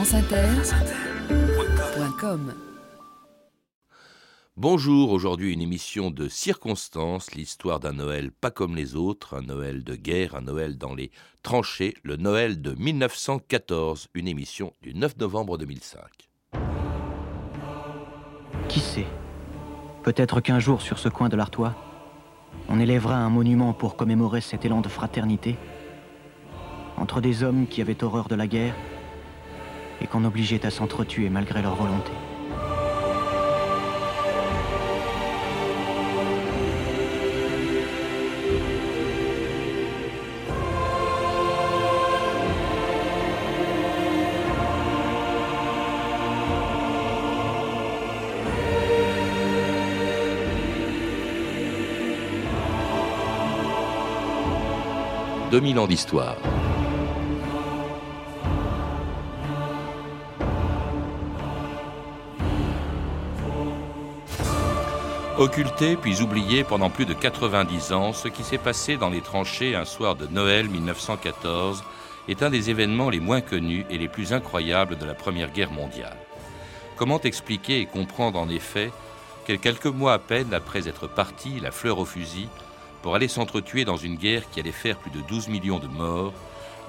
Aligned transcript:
franceinter.com 0.00 2.54
Bonjour, 4.56 5.10
aujourd'hui 5.10 5.52
une 5.52 5.60
émission 5.60 6.10
de 6.10 6.26
circonstances, 6.26 7.34
l'histoire 7.34 7.80
d'un 7.80 7.92
Noël 7.92 8.30
pas 8.32 8.50
comme 8.50 8.76
les 8.76 8.96
autres, 8.96 9.36
un 9.36 9.42
Noël 9.42 9.84
de 9.84 9.94
guerre, 9.96 10.36
un 10.36 10.40
Noël 10.40 10.78
dans 10.78 10.94
les 10.94 11.10
tranchées, 11.42 11.92
le 12.02 12.16
Noël 12.16 12.62
de 12.62 12.72
1914, 12.72 14.08
une 14.14 14.26
émission 14.26 14.72
du 14.80 14.94
9 14.94 15.18
novembre 15.18 15.58
2005. 15.58 16.00
Qui 18.70 18.80
sait 18.80 19.06
Peut-être 20.02 20.40
qu'un 20.40 20.60
jour 20.60 20.80
sur 20.80 20.98
ce 20.98 21.10
coin 21.10 21.28
de 21.28 21.36
l'Artois, 21.36 21.76
on 22.70 22.80
élèvera 22.80 23.16
un 23.16 23.28
monument 23.28 23.74
pour 23.74 23.96
commémorer 23.96 24.40
cet 24.40 24.64
élan 24.64 24.80
de 24.80 24.88
fraternité 24.88 25.58
entre 26.96 27.20
des 27.20 27.42
hommes 27.42 27.66
qui 27.66 27.82
avaient 27.82 28.02
horreur 28.02 28.28
de 28.28 28.34
la 28.34 28.46
guerre 28.46 28.74
et 30.00 30.06
qu'on 30.06 30.24
obligeait 30.24 30.64
à 30.66 30.70
s'entretuer 30.70 31.28
malgré 31.30 31.62
leur 31.62 31.74
volonté. 31.74 32.12
«2000 55.50 55.78
ans 55.80 55.88
d'histoire. 55.88 56.36
Occulté 65.40 65.96
puis 65.96 66.20
oublié 66.20 66.64
pendant 66.64 66.90
plus 66.90 67.06
de 67.06 67.14
90 67.14 67.94
ans, 67.94 68.12
ce 68.12 68.28
qui 68.28 68.44
s'est 68.44 68.58
passé 68.58 68.98
dans 68.98 69.08
les 69.08 69.22
tranchées 69.22 69.74
un 69.74 69.86
soir 69.86 70.14
de 70.14 70.26
Noël 70.26 70.68
1914 70.68 71.82
est 72.28 72.42
un 72.42 72.50
des 72.50 72.68
événements 72.68 73.08
les 73.08 73.20
moins 73.20 73.40
connus 73.40 73.86
et 73.88 73.96
les 73.96 74.06
plus 74.06 74.34
incroyables 74.34 74.98
de 74.98 75.06
la 75.06 75.14
Première 75.14 75.50
Guerre 75.50 75.72
mondiale. 75.72 76.18
Comment 76.96 77.22
expliquer 77.22 77.80
et 77.80 77.86
comprendre 77.86 78.38
en 78.38 78.50
effet 78.50 78.92
que 79.46 79.54
quelques 79.54 79.86
mois 79.86 80.12
à 80.12 80.18
peine 80.18 80.52
après 80.52 80.88
être 80.88 81.06
parti, 81.06 81.58
la 81.58 81.70
fleur 81.70 81.98
au 81.98 82.04
fusil, 82.04 82.48
pour 83.00 83.14
aller 83.14 83.28
s'entretuer 83.28 83.86
dans 83.86 83.96
une 83.96 84.16
guerre 84.16 84.42
qui 84.50 84.60
allait 84.60 84.72
faire 84.72 84.98
plus 84.98 85.10
de 85.10 85.26
12 85.26 85.48
millions 85.48 85.78
de 85.78 85.88
morts, 85.88 86.34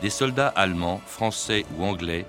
des 0.01 0.09
soldats 0.09 0.51
allemands, 0.57 0.99
français 1.07 1.65
ou 1.77 1.85
anglais 1.85 2.25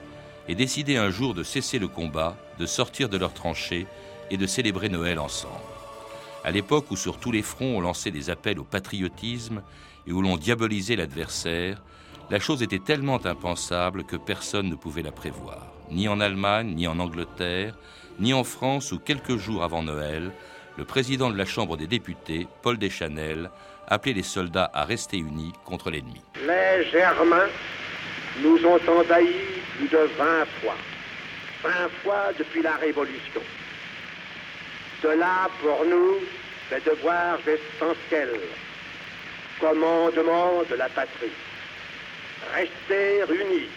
aient 0.48 0.54
décidé 0.54 0.96
un 0.96 1.10
jour 1.10 1.34
de 1.34 1.42
cesser 1.42 1.80
le 1.80 1.88
combat, 1.88 2.36
de 2.60 2.66
sortir 2.66 3.08
de 3.08 3.16
leurs 3.16 3.34
tranchées 3.34 3.88
et 4.30 4.36
de 4.36 4.46
célébrer 4.46 4.88
Noël 4.88 5.18
ensemble? 5.18 5.71
À 6.44 6.50
l'époque 6.50 6.90
où 6.90 6.96
sur 6.96 7.18
tous 7.18 7.30
les 7.30 7.42
fronts 7.42 7.76
on 7.76 7.80
lançait 7.80 8.10
des 8.10 8.28
appels 8.28 8.58
au 8.58 8.64
patriotisme 8.64 9.62
et 10.08 10.12
où 10.12 10.22
l'on 10.22 10.36
diabolisait 10.36 10.96
l'adversaire, 10.96 11.80
la 12.30 12.40
chose 12.40 12.64
était 12.64 12.80
tellement 12.80 13.24
impensable 13.24 14.02
que 14.02 14.16
personne 14.16 14.68
ne 14.68 14.74
pouvait 14.74 15.02
la 15.02 15.12
prévoir. 15.12 15.68
Ni 15.90 16.08
en 16.08 16.18
Allemagne, 16.18 16.74
ni 16.74 16.88
en 16.88 16.98
Angleterre, 16.98 17.76
ni 18.18 18.34
en 18.34 18.42
France 18.42 18.90
où 18.90 18.98
quelques 18.98 19.36
jours 19.36 19.62
avant 19.62 19.84
Noël, 19.84 20.32
le 20.76 20.84
président 20.84 21.30
de 21.30 21.36
la 21.36 21.44
Chambre 21.44 21.76
des 21.76 21.86
députés, 21.86 22.48
Paul 22.62 22.76
Deschanel, 22.76 23.50
appelait 23.86 24.12
les 24.12 24.22
soldats 24.24 24.70
à 24.74 24.84
rester 24.84 25.18
unis 25.18 25.52
contre 25.64 25.90
l'ennemi. 25.90 26.22
Les 26.40 26.90
Germains 26.90 27.48
nous 28.42 28.58
ont 28.66 28.80
envahis 28.98 29.60
plus 29.76 29.88
de 29.88 30.08
20 30.18 30.44
fois, 30.60 30.74
20 31.62 31.70
fois 32.02 32.32
depuis 32.36 32.62
la 32.62 32.74
Révolution. 32.76 33.42
Cela, 35.02 35.50
pour 35.60 35.84
nous, 35.84 36.18
est 36.70 36.86
devoir 36.86 37.36
essentiel, 37.40 38.30
commandement 39.60 40.62
de 40.70 40.76
la 40.76 40.88
patrie. 40.88 41.32
Rester 42.54 43.24
unis. 43.28 43.68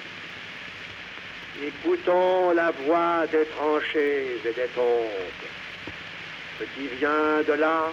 Écoutons 1.63 2.51
la 2.51 2.69
voix 2.85 3.25
des 3.31 3.45
tranchées 3.57 4.37
et 4.45 4.53
des 4.53 4.67
tombes. 4.75 5.41
Ce 6.59 6.63
qui 6.75 6.87
vient 6.99 7.41
de 7.47 7.53
là, 7.53 7.91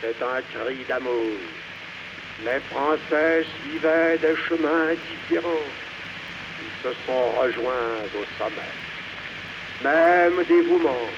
c'est 0.00 0.22
un 0.22 0.40
cri 0.52 0.84
d'amour. 0.88 1.34
Les 2.44 2.60
Français 2.70 3.44
suivaient 3.60 4.18
des 4.18 4.36
chemins 4.36 4.94
différents. 5.10 5.68
Ils 6.62 6.88
se 6.88 6.94
sont 7.06 7.30
rejoints 7.40 7.98
au 8.14 8.24
sommet. 8.38 8.74
Même 9.82 10.44
dévouement, 10.44 11.08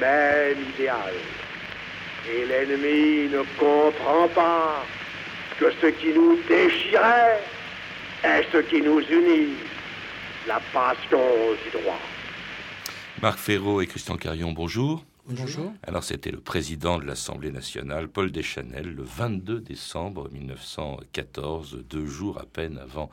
même 0.00 0.58
idéal. 0.74 1.14
Et 2.30 2.46
l'ennemi 2.46 3.28
ne 3.30 3.42
comprend 3.58 4.28
pas 4.28 4.84
que 5.58 5.72
ce 5.80 5.86
qui 5.86 6.12
nous 6.12 6.38
déchirait 6.48 7.40
est 8.22 8.44
ce 8.52 8.58
qui 8.58 8.80
nous 8.80 9.00
unit, 9.00 9.54
la 10.46 10.60
passion 10.72 11.18
du 11.64 11.78
droit. 11.78 11.98
Marc 13.20 13.38
Ferraud 13.38 13.80
et 13.80 13.86
Christian 13.86 14.16
Carion, 14.16 14.52
bonjour. 14.52 15.04
Bonjour. 15.28 15.72
Alors 15.84 16.02
c'était 16.02 16.32
le 16.32 16.40
président 16.40 16.98
de 16.98 17.04
l'Assemblée 17.04 17.52
nationale, 17.52 18.08
Paul 18.08 18.32
Deschanel, 18.32 18.92
le 18.92 19.04
22 19.04 19.60
décembre 19.60 20.28
1914, 20.32 21.84
deux 21.88 22.06
jours 22.06 22.40
à 22.40 22.44
peine 22.44 22.76
avant 22.78 23.08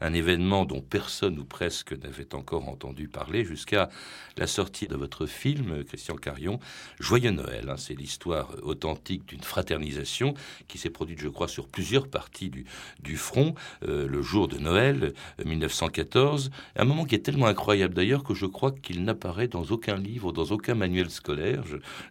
un 0.00 0.12
événement 0.12 0.64
dont 0.64 0.80
personne 0.80 1.38
ou 1.38 1.44
presque 1.44 1.92
n'avait 1.92 2.34
encore 2.34 2.68
entendu 2.68 3.06
parler 3.06 3.44
jusqu'à 3.44 3.90
la 4.36 4.48
sortie 4.48 4.88
de 4.88 4.96
votre 4.96 5.26
film, 5.26 5.84
Christian 5.84 6.16
Carion, 6.16 6.58
Joyeux 6.98 7.30
Noël. 7.30 7.68
Hein. 7.68 7.76
c'est 7.76 7.94
l'histoire 7.94 8.56
authentique 8.64 9.24
d'une 9.26 9.44
fraternisation 9.44 10.34
qui 10.66 10.78
s'est 10.78 10.90
produite, 10.90 11.20
je 11.20 11.28
crois, 11.28 11.46
sur 11.46 11.68
plusieurs 11.68 12.08
parties 12.08 12.50
du, 12.50 12.66
du 13.00 13.16
front, 13.16 13.54
euh, 13.86 14.08
le 14.08 14.20
jour 14.20 14.48
de 14.48 14.58
Noël 14.58 15.12
1914. 15.44 16.50
Un 16.74 16.84
moment 16.84 17.04
qui 17.04 17.14
est 17.14 17.20
tellement 17.20 17.46
incroyable 17.46 17.94
d'ailleurs 17.94 18.24
que 18.24 18.34
je 18.34 18.46
crois 18.46 18.72
qu'il 18.72 19.04
n'apparaît 19.04 19.46
dans 19.46 19.64
aucun 19.66 19.96
livre, 19.96 20.32
dans 20.32 20.46
aucun 20.46 20.74
manuel 20.74 21.08
scolaire. 21.08 21.51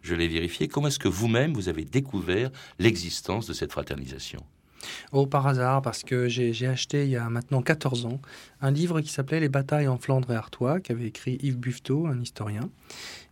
Je, 0.02 0.14
l'ai 0.14 0.28
vérifié. 0.28 0.68
Comment 0.68 0.88
est-ce 0.88 0.98
que 0.98 1.08
vous-même, 1.08 1.54
vous 1.54 1.68
avez 1.68 1.84
découvert 1.84 2.50
l'existence 2.78 3.46
de 3.46 3.52
cette 3.52 3.72
fraternisation? 3.72 4.44
Oh, 5.12 5.26
par 5.26 5.46
hasard, 5.46 5.80
parce 5.80 6.02
que 6.02 6.28
j'ai 6.28 6.66
acheté 6.66 7.04
il 7.04 7.10
y 7.10 7.16
a 7.16 7.28
maintenant 7.28 7.62
14 7.62 8.06
ans 8.06 8.20
un 8.60 8.72
livre 8.72 9.00
qui 9.00 9.10
s'appelait 9.10 9.38
Les 9.38 9.48
batailles 9.48 9.86
en 9.86 9.96
Flandre 9.96 10.32
et 10.32 10.34
Artois, 10.34 10.80
qu'avait 10.80 11.06
écrit 11.06 11.38
Yves 11.40 11.58
Buffetot, 11.58 12.06
un 12.06 12.20
historien. 12.20 12.68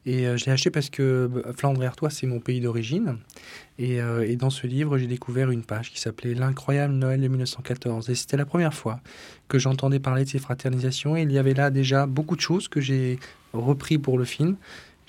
Et 0.07 0.27
euh, 0.27 0.37
je 0.37 0.47
l'ai 0.47 0.53
acheté 0.53 0.71
parce 0.71 0.89
que 0.89 1.03
euh, 1.03 1.53
Flandre 1.53 1.83
et 1.83 1.87
Artois, 1.87 2.11
c'est 2.11 2.27
mon 2.27 2.41
pays 2.41 2.61
d'origine. 2.61 3.19
Et, 3.79 4.01
euh, 4.01 4.27
et, 4.27 4.37
dans 4.37 4.51
ce 4.51 4.67
livre, 4.67 4.97
j'ai 4.97 5.07
découvert 5.07 5.51
une 5.51 5.63
page 5.63 5.91
qui 5.91 6.01
s'appelait 6.01 6.35
L'incroyable 6.35 6.95
Noël 6.95 7.21
de 7.21 7.29
1914. 7.29 8.09
Et 8.09 8.15
c'était 8.15 8.37
la 8.37 8.47
première 8.47 8.73
fois 8.73 9.01
que 9.49 9.59
j'entendais 9.59 10.01
parler 10.01 10.25
de 10.25 10.29
ces 10.29 10.39
fraternisations. 10.39 11.17
Et 11.17 11.23
il 11.23 11.33
y 11.33 11.39
avait 11.39 11.55
là 11.55 11.71
déjà 11.71 12.07
beaucoup 12.07 12.37
de 12.37 12.41
choses 12.41 12.69
que 12.69 12.81
j'ai 12.81 13.19
repris 13.53 13.99
pour 13.99 14.17
le 14.17 14.25
film. 14.25 14.57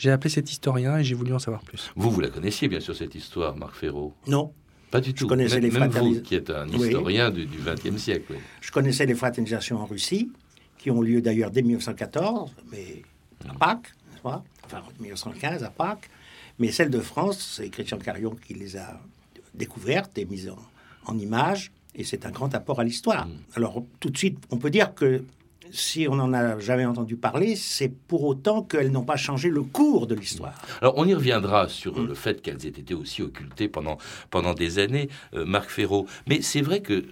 J'ai 0.02 0.10
appelé 0.10 0.32
cet 0.32 0.52
historien 0.52 0.98
et 0.98 1.04
j'ai 1.04 1.14
voulu 1.14 1.32
en 1.32 1.38
savoir 1.38 1.62
plus. 1.62 1.92
Vous, 1.96 2.10
vous 2.10 2.22
la 2.22 2.30
connaissiez 2.30 2.68
bien 2.68 2.80
sûr 2.80 2.96
cette 2.96 3.14
histoire, 3.14 3.56
Marc 3.56 3.76
Ferraud 3.76 4.16
Non, 4.26 4.52
pas 4.90 5.00
du 5.00 5.14
tout. 5.14 5.26
Je 5.26 5.30
connaissais 5.30 5.62
même, 5.62 5.72
les 5.72 5.80
même 5.80 5.92
vous, 5.92 6.22
qui 6.22 6.34
êtes 6.34 6.50
un 6.50 6.68
historien 6.68 7.32
oui. 7.32 7.46
du 7.46 7.60
XXe 7.60 8.02
siècle. 8.02 8.34
Je 8.62 8.72
connaissais 8.72 9.06
les 9.06 9.14
fraternisations 9.14 9.78
en 9.78 9.86
Russie, 9.86 10.32
qui 10.80 10.90
ont 10.90 11.02
lieu 11.02 11.22
d'ailleurs 11.22 11.52
dès 11.52 11.62
1914, 11.62 12.52
mais 12.72 13.04
à 13.48 13.54
Pâques, 13.54 13.94
pas? 14.24 14.44
Enfin 14.66 14.82
1915 15.00 15.64
à 15.64 15.70
Pâques. 15.70 16.10
Mais 16.58 16.72
celles 16.72 16.90
de 16.90 17.00
France, 17.00 17.58
c'est 17.58 17.70
Christian 17.70 18.00
Carion 18.00 18.36
qui 18.48 18.56
les 18.56 18.78
a 18.78 19.00
découvertes 19.54 20.18
et 20.18 20.26
mises 20.26 20.50
en, 20.50 21.12
en 21.12 21.20
images, 21.20 21.72
et 21.94 22.04
c'est 22.04 22.26
un 22.26 22.32
grand 22.32 22.56
apport 22.56 22.80
à 22.80 22.84
l'histoire. 22.84 23.28
Mm. 23.28 23.38
Alors 23.54 23.84
tout 24.00 24.10
de 24.10 24.18
suite, 24.18 24.40
on 24.50 24.58
peut 24.58 24.72
dire 24.72 24.96
que 24.96 25.24
si 25.72 26.08
on 26.08 26.16
n'en 26.16 26.34
a 26.34 26.60
jamais 26.60 26.86
entendu 26.86 27.16
parler, 27.16 27.56
c'est 27.56 27.90
pour 27.90 28.24
autant 28.26 28.64
qu'elles 28.64 28.92
n'ont 28.92 29.04
pas 29.04 29.18
changé 29.18 29.50
le 29.50 29.64
cours 29.64 30.08
de 30.08 30.16
l'histoire. 30.16 30.54
Alors 30.82 30.94
on 30.98 31.06
y 31.06 31.14
reviendra 31.14 31.68
sur 31.68 31.98
mmh. 31.98 32.08
le 32.08 32.14
fait 32.14 32.42
qu'elles 32.42 32.66
aient 32.66 32.70
été 32.70 32.94
aussi 32.94 33.22
occultées 33.22 33.68
pendant, 33.68 33.98
pendant 34.30 34.54
des 34.54 34.80
années, 34.80 35.10
euh, 35.34 35.46
Marc 35.46 35.70
Ferraud. 35.70 36.06
Mais 36.28 36.42
c'est 36.42 36.62
vrai 36.62 36.82
que 36.82 37.06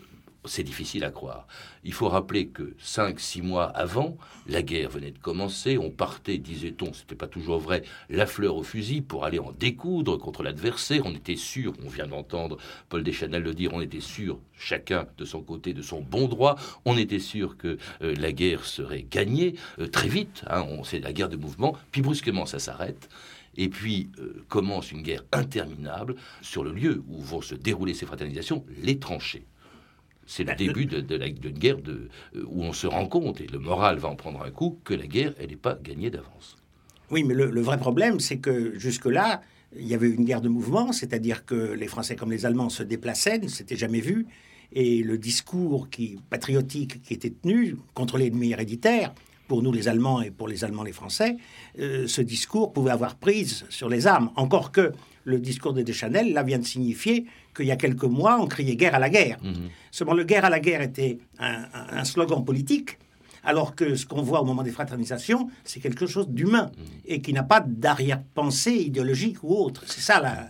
c'est 0.45 0.63
difficile 0.63 1.03
à 1.03 1.11
croire. 1.11 1.47
Il 1.83 1.93
faut 1.93 2.07
rappeler 2.07 2.47
que 2.47 2.73
5-6 2.81 3.41
mois 3.41 3.65
avant, 3.65 4.17
la 4.47 4.61
guerre 4.61 4.89
venait 4.89 5.11
de 5.11 5.17
commencer. 5.17 5.77
On 5.77 5.89
partait, 5.89 6.37
disait-on, 6.37 6.93
c'était 6.93 7.15
pas 7.15 7.27
toujours 7.27 7.59
vrai, 7.59 7.83
la 8.09 8.25
fleur 8.25 8.55
au 8.55 8.63
fusil 8.63 9.01
pour 9.01 9.25
aller 9.25 9.39
en 9.39 9.51
découdre 9.51 10.17
contre 10.17 10.43
l'adversaire. 10.43 11.03
On 11.05 11.13
était 11.13 11.35
sûr, 11.35 11.73
on 11.83 11.89
vient 11.89 12.07
d'entendre 12.07 12.57
Paul 12.87 13.03
Deschanel 13.03 13.43
le 13.43 13.53
dire, 13.53 13.73
on 13.73 13.81
était 13.81 13.99
sûr, 13.99 14.39
chacun 14.57 15.07
de 15.17 15.25
son 15.25 15.41
côté, 15.41 15.73
de 15.73 15.81
son 15.81 16.01
bon 16.01 16.27
droit. 16.27 16.55
On 16.85 16.97
était 16.97 17.19
sûr 17.19 17.57
que 17.57 17.77
euh, 18.01 18.15
la 18.15 18.31
guerre 18.31 18.65
serait 18.65 19.05
gagnée 19.09 19.55
euh, 19.79 19.87
très 19.87 20.07
vite. 20.07 20.43
Hein, 20.49 20.65
c'est 20.83 20.99
la 20.99 21.13
guerre 21.13 21.29
de 21.29 21.37
mouvement. 21.37 21.75
Puis 21.91 22.01
brusquement, 22.01 22.45
ça 22.45 22.59
s'arrête. 22.59 23.09
Et 23.57 23.67
puis 23.67 24.09
euh, 24.19 24.45
commence 24.47 24.91
une 24.91 25.01
guerre 25.01 25.23
interminable 25.33 26.15
sur 26.41 26.63
le 26.63 26.71
lieu 26.71 27.03
où 27.07 27.21
vont 27.21 27.41
se 27.41 27.55
dérouler 27.55 27.93
ces 27.93 28.05
fraternisations, 28.05 28.63
les 28.81 28.99
tranchées 28.99 29.45
C'est 30.31 30.43
le 30.43 30.49
Ben, 30.53 30.57
début 30.57 30.85
de, 30.85 31.01
de 31.01 31.15
la- 31.15 31.29
d'une 31.29 31.57
guerre 31.57 31.81
de, 31.81 32.07
euh, 32.35 32.43
où 32.47 32.61
on 32.63 32.71
se 32.71 32.85
rend 32.85 33.07
compte, 33.07 33.41
et 33.41 33.47
le 33.47 33.57
moral 33.57 33.97
va 33.97 34.09
en 34.09 34.15
prendre 34.15 34.43
un 34.43 34.51
coup, 34.51 34.77
que 34.83 34.93
la 34.93 35.07
guerre, 35.07 35.33
elle 35.39 35.49
n'est 35.49 35.55
pas 35.55 35.75
gagnée 35.83 36.11
d'avance. 36.11 36.55
Oui, 37.09 37.23
mais 37.23 37.33
le, 37.33 37.49
le 37.49 37.61
vrai 37.61 37.79
problème, 37.79 38.19
c'est 38.19 38.37
que 38.37 38.77
jusque-là, 38.77 39.41
il 39.75 39.87
y 39.87 39.95
avait 39.95 40.11
une 40.11 40.25
guerre 40.25 40.41
de 40.41 40.49
mouvement, 40.49 40.91
c'est-à-dire 40.91 41.45
que 41.45 41.73
les 41.73 41.87
Français 41.87 42.15
comme 42.15 42.31
les 42.31 42.45
Allemands 42.45 42.69
se 42.69 42.83
déplaçaient, 42.83 43.39
ne 43.39 43.47
s'était 43.47 43.75
jamais 43.75 44.01
vu, 44.01 44.27
et 44.71 45.01
le 45.01 45.17
discours 45.17 45.89
qui, 45.89 46.19
patriotique 46.29 47.01
qui 47.01 47.15
était 47.15 47.31
tenu 47.31 47.75
contre 47.95 48.19
l'ennemi 48.19 48.51
héréditaire, 48.51 49.15
pour 49.49 49.61
nous 49.61 49.73
les 49.73 49.89
Allemands 49.89 50.21
et 50.21 50.31
pour 50.31 50.47
les 50.47 50.63
Allemands 50.63 50.83
les 50.83 50.93
Français, 50.93 51.35
euh, 51.79 52.07
ce 52.07 52.21
discours 52.21 52.71
pouvait 52.71 52.91
avoir 52.91 53.15
prise 53.15 53.65
sur 53.69 53.89
les 53.89 54.07
armes. 54.07 54.31
Encore 54.37 54.71
que 54.71 54.93
le 55.25 55.39
discours 55.39 55.73
de 55.73 55.81
Deschanel, 55.81 56.31
là, 56.31 56.43
vient 56.43 56.59
de 56.59 56.65
signifier 56.65 57.25
qu'il 57.53 57.65
y 57.65 57.71
a 57.71 57.75
quelques 57.75 58.05
mois, 58.05 58.39
on 58.39 58.47
criait 58.47 58.77
guerre 58.77 58.95
à 58.95 58.99
la 58.99 59.09
guerre. 59.09 59.37
Seulement, 59.91 60.13
le 60.13 60.23
guerre 60.23 60.45
à 60.45 60.49
la 60.49 60.59
guerre 60.59 60.81
était 60.81 61.19
un 61.39 62.03
slogan 62.05 62.43
politique, 62.45 62.97
alors 63.43 63.75
que 63.75 63.95
ce 63.95 64.05
qu'on 64.05 64.21
voit 64.21 64.41
au 64.41 64.45
moment 64.45 64.63
des 64.63 64.71
fraternisations, 64.71 65.49
c'est 65.63 65.79
quelque 65.79 66.07
chose 66.07 66.27
d'humain 66.29 66.71
et 67.05 67.21
qui 67.21 67.33
n'a 67.33 67.43
pas 67.43 67.61
d'arrière-pensée 67.61 68.73
idéologique 68.73 69.43
ou 69.43 69.55
autre. 69.55 69.83
C'est 69.87 70.01
ça 70.01 70.49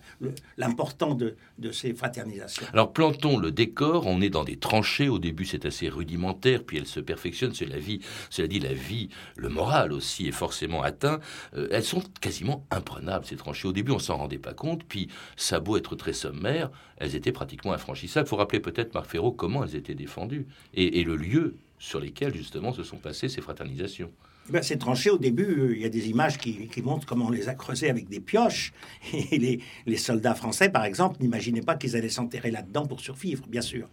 l'important 0.58 1.16
de, 1.16 1.36
de 1.58 1.72
ces 1.72 1.94
fraternisations. 1.94 2.66
Alors 2.74 2.94
plantons 2.94 3.38
le 3.38 3.52
décor, 3.52 4.08
on 4.08 4.22
est 4.22 4.30
dans 4.30 4.44
des 4.44 4.58
tranchées, 4.58 5.10
au 5.10 5.20
début 5.20 5.46
c'est 5.46 5.66
assez 5.66 5.90
rudimentaire, 5.90 6.64
puis 6.64 6.78
elle 6.78 6.88
se 6.88 7.00
perfectionne, 7.00 7.54
c'est 7.54 7.66
la 7.66 7.80
vie, 7.80 8.00
cela 8.30 8.48
dit 8.48 8.60
la 8.60 8.74
vie, 8.74 9.10
le 9.36 9.50
moral 9.50 9.92
aussi 9.94 10.28
est 10.28 10.32
forcément 10.32 10.82
atteint, 10.82 11.20
Euh, 11.56 11.68
elles 11.72 11.84
sont 11.84 12.04
quasiment 12.22 12.66
imprenables 12.70 13.26
ces 13.26 13.36
tranchées, 13.36 13.68
au 13.68 13.74
début 13.74 13.92
on 13.92 14.00
s'en 14.00 14.18
rendait 14.18 14.38
pas 14.38 14.54
compte, 14.54 14.84
puis 14.84 15.08
ça 15.36 15.56
a 15.56 15.60
beau 15.60 15.78
être 15.78 15.96
très 15.96 16.14
sommaire, 16.14 16.70
elles 16.98 17.16
étaient 17.16 17.32
pratiquement 17.32 17.74
infranchissables, 17.74 18.28
il 18.28 18.30
faut 18.30 18.36
rappeler 18.36 18.60
peut-être 18.60 18.94
Marc 18.94 19.08
Ferraud 19.08 19.32
comment 19.32 19.64
elles 19.64 19.76
étaient 19.76 19.96
défendues, 19.96 20.48
et, 20.74 21.00
et 21.00 21.04
le 21.04 21.16
lieu 21.16 21.56
sur 21.80 22.00
lesquels 22.00 22.36
justement 22.36 22.74
se 22.74 22.84
sont 22.84 22.98
passées 22.98 23.30
ces 23.30 23.42
fraternisations. 23.42 24.12
Ben, 24.50 24.64
ces 24.64 24.78
tranchées, 24.78 25.12
au 25.12 25.18
début, 25.18 25.44
euh, 25.44 25.76
il 25.76 25.82
y 25.82 25.86
a 25.86 25.90
des 25.90 26.10
images 26.10 26.38
qui, 26.38 26.68
qui 26.68 26.82
montrent 26.82 27.06
comment 27.06 27.28
on 27.28 27.32
les 27.32 27.50
a 27.50 27.54
creusées 27.54 27.90
avec 27.90 28.10
des 28.10 28.20
pioches. 28.20 28.74
Et 29.32 29.38
les, 29.38 29.60
les 29.86 29.98
soldats 29.98 30.34
français, 30.34 30.70
par 30.70 30.86
exemple, 30.86 31.18
n'imaginaient 31.22 31.62
pas 31.62 31.76
qu'ils 31.76 31.96
allaient 31.96 32.10
s'enterrer 32.10 32.52
là-dedans 32.52 32.86
pour 32.86 33.00
survivre, 33.00 33.46
bien 33.48 33.62
sûr. 33.62 33.88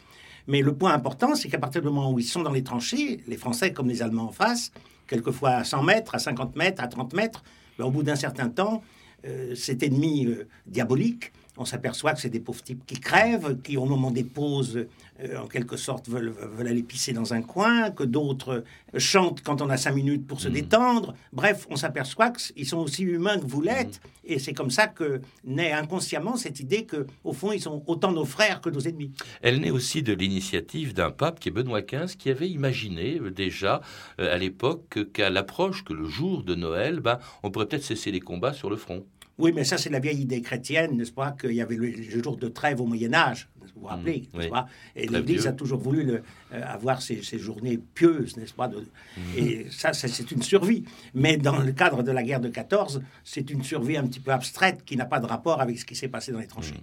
Mais 0.47 0.63
le 0.63 0.75
point 0.75 0.95
important, 0.95 1.35
c'est 1.35 1.49
qu'à 1.49 1.59
partir 1.59 1.83
du 1.83 1.89
moment 1.89 2.11
où 2.13 2.19
ils 2.19 2.25
sont 2.25 2.43
dans 2.43 2.53
les 2.53 2.63
tranchées, 2.63 3.21
les 3.27 3.37
Français 3.37 3.73
comme 3.73 3.89
les 3.89 4.03
Allemands 4.03 4.29
en 4.29 4.33
face, 4.33 4.73
quelquefois 5.07 5.51
à 5.51 5.65
100 5.65 5.83
mètres, 5.83 6.15
à 6.15 6.19
50 6.19 6.57
mètres, 6.57 6.83
à 6.83 6.89
30 6.89 7.15
mètres, 7.15 7.43
ben, 7.79 7.85
au 7.85 7.91
bout 7.91 8.03
d'un 8.03 8.17
certain 8.17 8.49
temps, 8.49 8.83
euh, 9.27 9.55
cet 9.55 9.83
ennemi 9.83 10.27
euh, 10.27 10.47
diabolique, 10.67 11.33
on 11.57 11.65
s'aperçoit 11.65 12.13
que 12.15 12.21
c'est 12.21 12.29
des 12.31 12.41
pauvres 12.41 12.63
types 12.63 12.85
qui 12.87 12.99
crèvent, 13.01 13.61
qui 13.63 13.77
au 13.77 13.85
moment 13.85 14.11
des 14.11 14.25
pauses, 14.25 14.87
euh, 15.23 15.39
en 15.39 15.47
quelque 15.47 15.77
sorte, 15.77 16.09
veulent, 16.09 16.35
veulent 16.57 16.69
aller 16.69 16.83
pisser 16.83 17.13
dans 17.13 17.33
un 17.33 17.43
coin, 17.43 17.91
que 17.91 18.05
d'autres 18.05 18.65
chantent 18.99 19.43
quand 19.43 19.63
on 19.63 19.71
a 19.71 19.77
cinq 19.77 19.93
minutes 19.95 20.27
pour 20.27 20.41
se 20.41 20.49
détendre. 20.49 21.15
Bref, 21.33 21.67
on 21.71 21.77
s'aperçoit 21.77 22.31
qu'ils 22.31 22.67
sont 22.67 22.79
aussi 22.79 23.03
humains 23.03 23.39
que 23.39 23.47
vous 23.47 23.61
l'êtes, 23.63 24.01
et 24.25 24.39
c'est 24.39 24.53
comme 24.53 24.71
ça 24.71 24.87
que 24.89 25.21
naît 25.45 25.73
inconsciemment 25.73 26.37
cette 26.37 26.61
idée 26.61 26.85
que, 26.85 27.07
au 27.25 27.33
fond, 27.33 27.53
ils 27.53 27.61
sont 27.61 27.83
autant 27.87 28.13
nos 28.13 28.25
frères 28.25 28.61
que 28.61 28.69
nos 28.71 28.81
ennemis. 28.81 29.13
Elle 29.43 29.61
naît 29.61 29.71
aussi 29.71 30.03
de 30.03 30.13
l'initiative 30.13 30.93
d'un 30.95 31.11
pape 31.11 31.41
qui 31.41 31.49
est 31.49 31.53
Benoît 31.53 31.83
XV, 31.83 32.17
qui 32.17 32.31
avait 32.31 32.49
imaginé 32.49 33.19
euh, 33.19 33.31
déjà 33.31 33.81
euh, 34.21 34.35
à 34.35 34.39
l'époque 34.39 34.85
que- 34.91 35.01
qu'à 35.01 35.31
l'approche, 35.31 35.85
que 35.85 35.93
le 35.93 36.05
jour 36.07 36.43
de 36.43 36.55
Noël, 36.55 37.01
ben, 37.01 37.19
on 37.43 37.51
pourrait 37.51 37.67
peut-être 37.67 37.85
cesser 37.85 38.11
les 38.11 38.21
combats 38.21 38.53
sur 38.53 38.69
le 38.69 38.77
front. 38.77 39.07
Oui, 39.39 39.53
mais 39.55 39.65
ça, 39.65 39.77
c'est 39.77 39.91
la 39.91 39.99
vieille 40.01 40.23
idée 40.23 40.41
chrétienne, 40.41 40.97
n'est-ce 40.97 41.13
pas, 41.13 41.33
qu'il 41.33 41.53
y 41.53 41.61
avait 41.61 41.77
le, 41.77 41.89
le 41.89 42.23
jour 42.23 42.37
de 42.39 42.49
trêve 42.49 42.81
au 42.81 42.87
Moyen-Âge, 42.87 43.49
vous 43.61 43.83
vous 43.83 43.87
rappelez, 43.89 44.21
Mmh, 44.33 44.37
n'est-ce 44.39 44.47
oui. 44.47 44.51
pas 44.51 44.67
Et 44.95 45.07
l'Église 45.09 45.47
a 45.47 45.53
toujours 45.53 45.79
voulu 45.81 46.05
le- 46.05 46.23
avoir 46.63 47.03
ces, 47.03 47.23
ces 47.23 47.39
journées 47.39 47.79
pieuses, 47.95 48.37
n'est-ce 48.37 48.55
pas 48.55 48.69
de- 48.69 48.77
Mmh. 49.17 49.21
Et 49.39 49.67
ça, 49.71 49.95
ça, 49.95 50.09
c'est 50.09 50.31
une 50.31 50.43
survie. 50.43 50.85
Mais 51.15 51.39
dans 51.39 51.57
le 51.59 51.73
cadre 51.73 52.03
de 52.03 52.11
la 52.13 52.23
guerre 52.23 52.41
de 52.41 52.49
14, 52.51 53.03
c'est 53.25 53.49
une 53.51 53.63
survie 53.65 53.97
un 53.97 54.07
petit 54.07 54.21
peu 54.21 54.31
abstraite 54.31 54.85
qui 54.85 54.95
n'a 54.97 55.07
pas 55.07 55.21
de 55.21 55.27
rapport 55.27 55.63
avec 55.63 55.79
ce 55.79 55.87
qui 55.87 55.95
s'est 55.97 56.09
passé 56.09 56.33
dans 56.33 56.39
les 56.39 56.47
tranchées. 56.47 56.75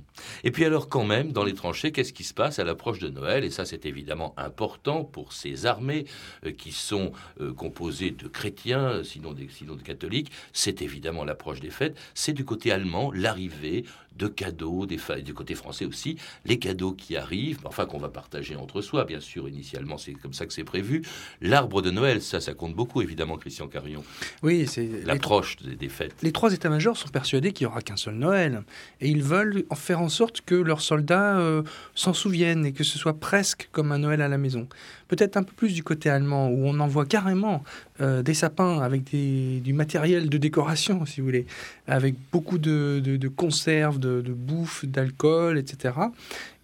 Et 0.44 0.50
puis 0.50 0.66
alors 0.66 0.90
quand 0.90 1.06
même, 1.06 1.32
dans 1.32 1.44
les 1.44 1.54
tranchées, 1.54 1.92
qu'est-ce 1.92 2.12
qui 2.14 2.24
se 2.24 2.34
passe 2.34 2.58
à 2.58 2.64
l'approche 2.64 2.98
de 2.98 3.10
Noël? 3.10 3.44
Et 3.44 3.52
ça, 3.52 3.66
c'est 3.66 3.86
évidemment 3.86 4.34
important 4.38 5.04
pour 5.04 5.32
ces 5.32 5.68
armées 5.68 6.06
euh, 6.46 6.52
qui 6.52 6.72
sont 6.72 7.12
euh, 7.40 7.54
composées 7.54 8.10
de 8.12 8.28
chrétiens, 8.28 8.80
euh, 8.90 9.04
sinon 9.04 9.34
des, 9.34 9.48
sinon 9.50 9.76
de 9.76 9.84
catholiques. 9.84 10.32
C'est 10.54 10.82
évidemment 10.82 11.24
l'approche 11.26 11.60
des 11.60 11.70
fêtes. 11.70 11.96
C'est 12.16 12.34
du 12.34 12.46
côté 12.46 12.72
allemand 12.72 13.12
l'arrivée 13.14 13.86
de 14.18 14.28
cadeaux, 14.28 14.86
des 14.86 15.00
fa- 15.00 15.20
du 15.22 15.34
côté 15.34 15.56
français 15.56 15.86
aussi, 15.86 16.18
les 16.46 16.60
cadeaux 16.60 16.94
qui 16.94 17.16
arrivent, 17.18 17.60
enfin 17.66 17.88
qu'on 17.88 17.98
va 17.98 18.10
partager 18.10 18.56
entre 18.56 18.82
soi, 18.82 19.06
bien 19.06 19.20
sûr, 19.20 19.48
initialement, 19.64 19.98
c'est 19.98 20.12
comme 20.14 20.34
ça 20.34 20.46
que 20.46 20.52
c'est 20.54 20.66
prévu. 20.66 21.02
L'arbre 21.42 21.82
de 21.82 21.90
Noël, 21.90 22.22
ça, 22.22 22.42
ça 22.42 22.54
compte 22.54 22.76
beaucoup, 22.76 23.02
évidemment, 23.02 23.38
Christian 23.38 23.68
Carillon. 23.68 24.04
Oui, 24.44 24.68
c'est 24.68 24.90
L'approche 25.06 25.56
des, 25.64 25.76
des 25.76 25.88
fêtes. 25.90 26.14
les 26.22 26.34
trois 26.34 26.54
états-majors 26.54 26.98
sont 26.98 27.08
persuadés 27.08 27.54
qu'il 27.54 27.66
n'y 27.66 27.72
aura 27.72 27.82
qu'un 27.82 27.96
seul 27.96 28.16
Noël. 28.16 28.64
Et 29.00 29.08
ils 29.10 29.24
veulent 29.24 29.64
en 29.70 29.76
faire 29.76 30.02
en 30.02 30.10
sorte 30.10 30.42
que 30.42 30.56
leurs 30.56 30.82
soldats 30.82 31.38
euh, 31.38 31.64
s'en 31.96 32.14
souviennent 32.14 32.66
et 32.66 32.74
que 32.74 32.84
ce 32.84 32.98
soit 33.00 33.18
presque 33.20 33.70
comme 33.72 33.92
un 33.94 34.00
Noël 34.00 34.22
à 34.22 34.28
la 34.28 34.38
maison. 34.38 34.68
Peut-être 35.08 35.38
un 35.38 35.44
peu 35.44 35.54
plus 35.54 35.74
du 35.74 35.84
côté 35.84 36.10
allemand, 36.10 36.50
où 36.50 36.66
on 36.68 36.80
envoie 36.80 37.06
carrément 37.06 37.64
euh, 38.02 38.22
des 38.24 38.34
sapins 38.34 38.80
avec 38.82 39.12
des- 39.12 39.60
du 39.62 39.72
matériel 39.74 40.28
de 40.28 40.38
décoration, 40.38 41.06
si 41.06 41.22
vous 41.22 41.28
voulez, 41.28 41.46
avec 41.88 42.16
beaucoup 42.32 42.58
de, 42.58 43.00
de- 43.04 43.18
de 43.18 43.28
conserves, 43.28 44.00
de, 44.00 44.22
de 44.22 44.34
bouffe, 44.34 44.84
d'alcool, 44.86 45.58
etc. 45.60 45.94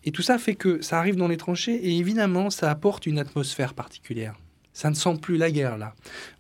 Et 0.04 0.12
tout 0.12 0.22
ça 0.22 0.38
fait 0.38 0.56
que 0.56 0.82
ça 0.82 0.98
arrive 1.00 1.16
dans 1.16 1.28
les 1.28 1.38
tranchées 1.38 1.76
et 1.76 1.98
évidemment, 1.98 2.50
ça 2.50 2.70
apporte 2.72 3.06
une 3.06 3.20
atmosphère 3.20 3.74
particulière. 3.74 4.36
Ça 4.74 4.90
ne 4.90 4.96
sent 4.96 5.18
plus 5.22 5.38
la 5.38 5.52
guerre 5.52 5.78
là. 5.78 5.94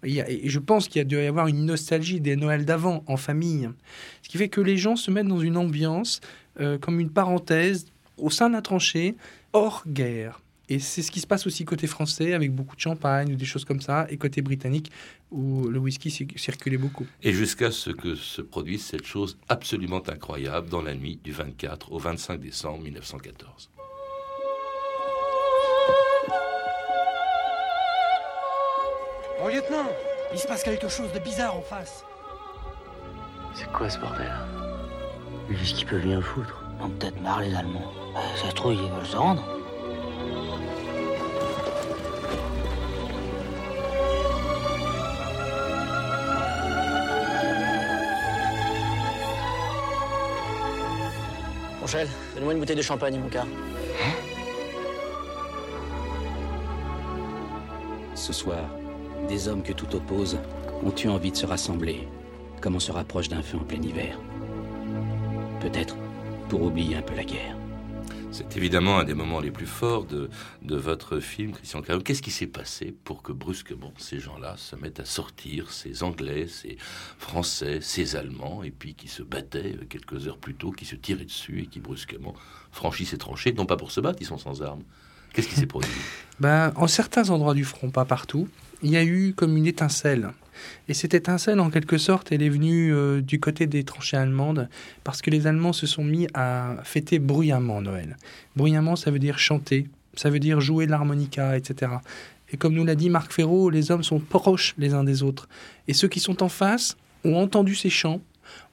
Et 0.03 0.47
je 0.47 0.59
pense 0.59 0.87
qu'il 0.87 0.99
y 0.99 1.01
a 1.01 1.05
dû 1.05 1.17
y 1.17 1.25
avoir 1.25 1.47
une 1.47 1.65
nostalgie 1.65 2.21
des 2.21 2.35
Noëls 2.35 2.63
d'avant 2.63 3.03
en 3.07 3.17
famille. 3.17 3.69
Ce 4.21 4.29
qui 4.29 4.37
fait 4.37 4.49
que 4.49 4.61
les 4.61 4.77
gens 4.77 4.95
se 4.95 5.11
mettent 5.11 5.27
dans 5.27 5.41
une 5.41 5.57
ambiance 5.57 6.21
euh, 6.59 6.77
comme 6.77 6.99
une 6.99 7.09
parenthèse 7.09 7.87
au 8.17 8.29
sein 8.29 8.49
de 8.49 8.53
la 8.53 8.61
tranchée, 8.61 9.15
hors 9.53 9.83
guerre. 9.87 10.41
Et 10.69 10.79
c'est 10.79 11.01
ce 11.01 11.11
qui 11.11 11.19
se 11.19 11.27
passe 11.27 11.47
aussi 11.47 11.65
côté 11.65 11.87
français 11.87 12.33
avec 12.33 12.53
beaucoup 12.53 12.75
de 12.75 12.81
champagne 12.81 13.33
ou 13.33 13.35
des 13.35 13.45
choses 13.45 13.65
comme 13.65 13.81
ça, 13.81 14.05
et 14.09 14.17
côté 14.17 14.41
britannique 14.41 14.91
où 15.31 15.67
le 15.67 15.79
whisky 15.79 16.09
cir- 16.09 16.37
circulait 16.37 16.77
beaucoup. 16.77 17.05
Et 17.23 17.31
jusqu'à 17.33 17.71
ce 17.71 17.89
que 17.91 18.15
se 18.15 18.41
produise 18.41 18.83
cette 18.83 19.05
chose 19.05 19.37
absolument 19.47 20.01
incroyable 20.07 20.69
dans 20.69 20.81
la 20.81 20.95
nuit 20.95 21.19
du 21.23 21.31
24 21.31 21.91
au 21.91 21.99
25 21.99 22.39
décembre 22.39 22.83
1914. 22.83 23.69
Mon 29.41 29.47
lieutenant, 29.47 29.87
il 30.33 30.39
se 30.39 30.47
passe 30.47 30.63
quelque 30.63 30.89
chose 30.89 31.11
de 31.13 31.19
bizarre 31.19 31.55
en 31.55 31.61
face. 31.61 32.03
C'est 33.53 33.71
quoi 33.71 33.89
ce 33.89 33.99
bordel? 33.99 34.31
Qu'est-ce 35.49 35.73
qu'ils 35.73 35.87
peuvent 35.87 36.01
bien 36.05 36.21
foutre 36.21 36.63
On 36.81 36.89
peut-être 36.89 37.19
marre 37.21 37.41
les 37.41 37.55
Allemands. 37.55 37.91
Euh, 38.15 38.19
ça 38.41 38.49
se 38.49 38.55
trouve, 38.55 38.73
ils 38.73 38.79
veulent 38.91 39.05
se 39.05 39.15
rendre. 39.15 39.43
Angèle, 51.89 52.07
donne-moi 52.35 52.53
une 52.53 52.59
bouteille 52.59 52.75
de 52.75 52.83
champagne, 52.83 53.17
mon 53.19 53.29
cas. 53.29 53.47
Ce 58.13 58.31
soir, 58.31 58.69
des 59.27 59.47
hommes 59.47 59.63
que 59.63 59.73
tout 59.73 59.95
oppose 59.95 60.37
ont 60.85 60.93
eu 61.03 61.07
envie 61.07 61.31
de 61.31 61.35
se 61.35 61.47
rassembler, 61.47 62.07
comme 62.61 62.75
on 62.75 62.79
se 62.79 62.91
rapproche 62.91 63.27
d'un 63.27 63.41
feu 63.41 63.57
en 63.57 63.63
plein 63.63 63.81
hiver. 63.81 64.19
Peut-être 65.61 65.95
pour 66.47 66.61
oublier 66.61 66.95
un 66.95 67.01
peu 67.01 67.15
la 67.15 67.23
guerre. 67.23 67.58
C'est 68.39 68.55
évidemment 68.55 68.99
un 68.99 69.03
des 69.03 69.15
moments 69.15 69.41
les 69.41 69.51
plus 69.51 69.65
forts 69.65 70.05
de, 70.05 70.29
votre 70.63 71.19
film, 71.19 71.51
Christian 71.51 71.81
Carillon. 71.81 72.01
Qu'est-ce 72.01 72.21
qui 72.21 72.31
s'est 72.31 72.47
passé 72.47 72.95
pour 73.03 73.21
que 73.21 73.33
brusquement 73.33 73.93
ces 73.97 74.21
gens-là 74.21 74.55
se 74.55 74.77
mettent 74.77 75.01
à 75.01 75.05
sortir, 75.05 75.71
ces 75.71 76.03
Anglais, 76.03 76.47
ces 76.47 76.77
Français, 77.17 77.79
ces 77.81 78.15
Allemands, 78.15 78.63
et 78.63 78.71
puis 78.71 78.93
qui 78.93 79.09
se 79.09 79.23
battaient 79.23 79.75
euh, 79.75 79.85
quelques 79.89 80.29
heures 80.29 80.37
plus 80.37 80.55
tôt, 80.55 80.71
qui 80.71 80.85
se 80.85 80.95
tiraient 80.95 81.25
dessus 81.25 81.63
et 81.63 81.65
qui 81.65 81.81
brusquement 81.81 82.33
franchissent 82.71 83.09
ces 83.09 83.17
tranchées, 83.17 83.51
non 83.51 83.65
pas 83.65 83.75
pour 83.75 83.91
se 83.91 83.99
battre, 83.99 84.19
ils 84.21 84.27
sont 84.27 84.37
sans 84.37 84.61
armes. 84.61 84.83
Qu'est-ce 85.33 85.49
qui 85.49 85.55
s'est 85.55 85.67
produit? 85.67 85.89
Ben, 86.39 86.71
en 86.77 86.87
certains 86.87 87.31
endroits 87.31 87.53
du 87.53 87.65
front, 87.65 87.89
pas 87.91 88.05
partout, 88.05 88.47
il 88.81 88.91
y 88.91 88.95
a 88.95 89.03
eu 89.03 89.33
comme 89.33 89.57
une 89.57 89.67
étincelle. 89.67 90.31
Et 90.87 90.93
cette 90.93 91.13
étincelle, 91.13 91.59
en 91.59 91.69
quelque 91.69 91.97
sorte, 91.97 92.31
elle 92.31 92.41
est 92.41 92.49
venue 92.49 92.93
euh, 92.93 93.21
du 93.21 93.39
côté 93.39 93.67
des 93.67 93.83
tranchées 93.83 94.17
allemandes, 94.17 94.69
parce 95.03 95.21
que 95.21 95.29
les 95.29 95.47
Allemands 95.47 95.73
se 95.73 95.87
sont 95.87 96.03
mis 96.03 96.27
à 96.33 96.77
fêter 96.83 97.19
bruyamment 97.19 97.81
Noël. 97.81 98.17
Bruyamment, 98.55 98.95
ça 98.95 99.11
veut 99.11 99.19
dire 99.19 99.39
chanter, 99.39 99.87
ça 100.15 100.29
veut 100.29 100.39
dire 100.39 100.61
jouer 100.61 100.85
de 100.85 100.91
l'harmonica, 100.91 101.57
etc. 101.57 101.91
Et 102.51 102.57
comme 102.57 102.73
nous 102.73 102.85
l'a 102.85 102.95
dit 102.95 103.09
Marc 103.09 103.31
Ferraud, 103.31 103.69
les 103.69 103.91
hommes 103.91 104.03
sont 104.03 104.19
proches 104.19 104.73
les 104.77 104.93
uns 104.93 105.03
des 105.03 105.23
autres. 105.23 105.47
Et 105.87 105.93
ceux 105.93 106.07
qui 106.07 106.19
sont 106.19 106.41
en 106.43 106.49
face 106.49 106.97
ont 107.23 107.35
entendu 107.35 107.75
ces 107.75 107.89
chants, 107.89 108.21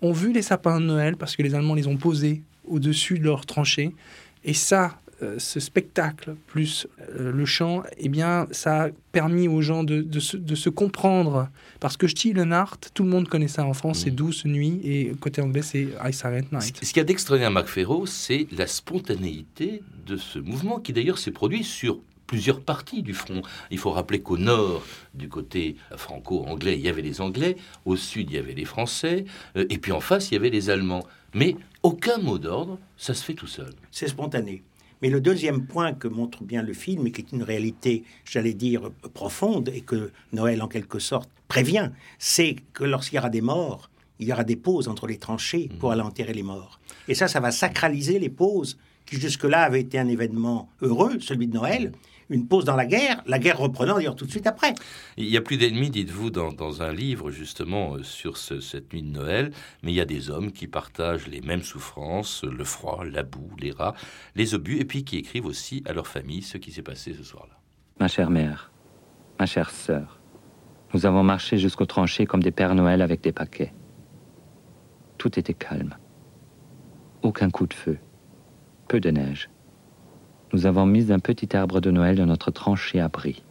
ont 0.02 0.12
vu 0.12 0.32
les 0.32 0.42
sapins 0.42 0.80
de 0.80 0.86
Noël, 0.86 1.16
parce 1.16 1.36
que 1.36 1.42
les 1.42 1.54
Allemands 1.54 1.74
les 1.74 1.86
ont 1.86 1.96
posés 1.96 2.42
au-dessus 2.66 3.18
de 3.18 3.24
leurs 3.24 3.46
tranchées. 3.46 3.94
Et 4.44 4.54
ça, 4.54 4.98
ce 5.38 5.60
spectacle 5.60 6.36
plus 6.46 6.86
euh, 7.00 7.32
le 7.32 7.44
chant, 7.44 7.82
eh 7.98 8.08
bien, 8.08 8.46
ça 8.50 8.84
a 8.84 8.88
permis 9.12 9.48
aux 9.48 9.62
gens 9.62 9.84
de, 9.84 10.02
de 10.02 10.20
se, 10.20 10.36
de 10.36 10.54
se 10.54 10.68
comprendre. 10.68 11.48
Parce 11.80 11.96
que 11.96 12.06
Stille 12.06 12.38
Art, 12.52 12.78
tout 12.94 13.02
le 13.02 13.08
monde 13.08 13.28
connaît 13.28 13.48
ça 13.48 13.64
en 13.64 13.72
France, 13.72 14.00
c'est 14.04 14.10
Douce 14.10 14.44
Nuit, 14.44 14.80
et 14.84 15.12
côté 15.20 15.40
anglais, 15.40 15.62
c'est 15.62 15.88
I 16.04 16.12
Silent 16.12 16.48
Night. 16.52 16.78
Ce 16.82 16.88
qu'il 16.88 16.98
y 16.98 17.00
a 17.00 17.04
d'extraordinaire, 17.04 17.50
Marc 17.50 17.68
Ferro, 17.68 18.06
c'est 18.06 18.46
la 18.52 18.66
spontanéité 18.66 19.82
de 20.06 20.16
ce 20.16 20.38
mouvement 20.38 20.80
qui 20.80 20.92
d'ailleurs 20.92 21.18
s'est 21.18 21.30
produit 21.30 21.64
sur 21.64 22.00
plusieurs 22.26 22.60
parties 22.60 23.02
du 23.02 23.14
front. 23.14 23.42
Il 23.70 23.78
faut 23.78 23.90
rappeler 23.90 24.20
qu'au 24.20 24.36
nord, 24.36 24.84
du 25.14 25.28
côté 25.28 25.76
franco-anglais, 25.96 26.74
il 26.76 26.84
y 26.84 26.88
avait 26.88 27.02
les 27.02 27.20
Anglais, 27.20 27.56
au 27.84 27.96
sud, 27.96 28.30
il 28.30 28.34
y 28.36 28.38
avait 28.38 28.54
les 28.54 28.64
Français, 28.64 29.24
euh, 29.56 29.64
et 29.70 29.78
puis 29.78 29.92
en 29.92 30.00
face, 30.00 30.30
il 30.30 30.34
y 30.34 30.36
avait 30.36 30.50
les 30.50 30.68
Allemands. 30.68 31.06
Mais 31.34 31.56
aucun 31.82 32.18
mot 32.18 32.38
d'ordre, 32.38 32.78
ça 32.96 33.14
se 33.14 33.22
fait 33.22 33.34
tout 33.34 33.46
seul. 33.46 33.72
C'est 33.90 34.08
spontané. 34.08 34.62
Mais 35.02 35.10
le 35.10 35.20
deuxième 35.20 35.66
point 35.66 35.92
que 35.92 36.08
montre 36.08 36.42
bien 36.42 36.62
le 36.62 36.72
film, 36.72 37.06
et 37.06 37.12
qui 37.12 37.20
est 37.20 37.32
une 37.32 37.42
réalité, 37.42 38.04
j'allais 38.24 38.54
dire, 38.54 38.90
profonde, 39.14 39.70
et 39.74 39.82
que 39.82 40.10
Noël, 40.32 40.62
en 40.62 40.68
quelque 40.68 40.98
sorte, 40.98 41.30
prévient, 41.48 41.90
c'est 42.18 42.56
que 42.72 42.84
lorsqu'il 42.84 43.16
y 43.16 43.18
aura 43.18 43.30
des 43.30 43.42
morts, 43.42 43.90
il 44.18 44.28
y 44.28 44.32
aura 44.32 44.44
des 44.44 44.56
pauses 44.56 44.88
entre 44.88 45.06
les 45.06 45.18
tranchées 45.18 45.68
pour 45.78 45.92
aller 45.92 46.02
enterrer 46.02 46.32
les 46.32 46.42
morts. 46.42 46.80
Et 47.08 47.14
ça, 47.14 47.28
ça 47.28 47.40
va 47.40 47.50
sacraliser 47.50 48.18
les 48.18 48.30
pauses 48.30 48.78
qui 49.04 49.20
jusque-là 49.20 49.62
avaient 49.62 49.80
été 49.80 49.98
un 49.98 50.08
événement 50.08 50.68
heureux, 50.82 51.20
celui 51.20 51.46
de 51.46 51.54
Noël, 51.54 51.92
une 52.28 52.46
pause 52.46 52.64
dans 52.64 52.76
la 52.76 52.86
guerre, 52.86 53.22
la 53.26 53.38
guerre 53.38 53.58
reprenant 53.58 53.96
d'ailleurs 53.96 54.16
tout 54.16 54.26
de 54.26 54.30
suite 54.30 54.46
après. 54.46 54.74
Il 55.16 55.28
y 55.28 55.36
a 55.36 55.40
plus 55.40 55.56
d'ennemis, 55.56 55.90
dites-vous, 55.90 56.30
dans, 56.30 56.82
un 56.82 56.92
livre 56.92 57.30
justement 57.30 57.94
euh, 57.94 58.02
sur 58.02 58.36
cette 58.36 58.92
nuit 58.92 59.02
de 59.02 59.10
Noël, 59.10 59.52
mais 59.82 59.92
il 59.92 59.94
y 59.94 60.00
a 60.00 60.04
des 60.04 60.30
hommes 60.30 60.52
qui 60.52 60.66
partagent 60.66 61.28
les 61.28 61.40
mêmes 61.40 61.62
souffrances, 61.62 62.44
le 62.44 62.64
froid, 62.64 63.04
la 63.04 63.22
boue, 63.22 63.50
les 63.58 63.70
rats, 63.70 63.94
les 64.34 64.54
obus, 64.54 64.78
et 64.78 64.84
puis 64.84 65.04
qui 65.04 65.16
écrivent 65.16 65.46
aussi 65.46 65.82
à 65.86 65.92
leur 65.92 66.06
famille 66.06 66.42
ce 66.42 66.58
qui 66.58 66.72
s'est 66.72 66.82
passé 66.82 67.14
ce 67.14 67.22
soir-là. 67.22 67.54
Ma 68.00 68.08
chère 68.08 68.30
mère, 68.30 68.72
ma 69.38 69.46
chère 69.46 69.70
sœur, 69.70 70.20
nous 70.94 71.06
avons 71.06 71.22
marché 71.22 71.58
jusqu'aux 71.58 71.86
tranchées 71.86 72.26
comme 72.26 72.42
des 72.42 72.50
Pères 72.50 72.74
Noël 72.74 73.02
avec 73.02 73.22
des 73.22 73.32
paquets. 73.32 73.72
Tout 75.18 75.38
était 75.38 75.54
calme. 75.54 75.96
Aucun 77.22 77.50
coup 77.50 77.66
de 77.66 77.74
feu. 77.74 77.98
Peu 78.88 79.00
de 79.00 79.10
neige 79.10 79.48
nous 80.56 80.64
avons 80.64 80.86
mis 80.86 81.12
un 81.12 81.18
petit 81.18 81.54
arbre 81.54 81.82
de 81.82 81.90
Noël 81.90 82.16
dans 82.16 82.24
notre 82.24 82.50
tranchée 82.50 82.98
abri. 82.98 83.44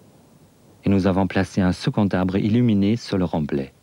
Et 0.83 0.89
nous 0.89 1.05
avons 1.05 1.27
placé 1.27 1.61
un 1.61 1.71
second 1.71 2.07
arbre 2.07 2.37
illuminé 2.37 2.95
sur 2.95 3.19
le 3.19 3.25
remblai. 3.25 3.75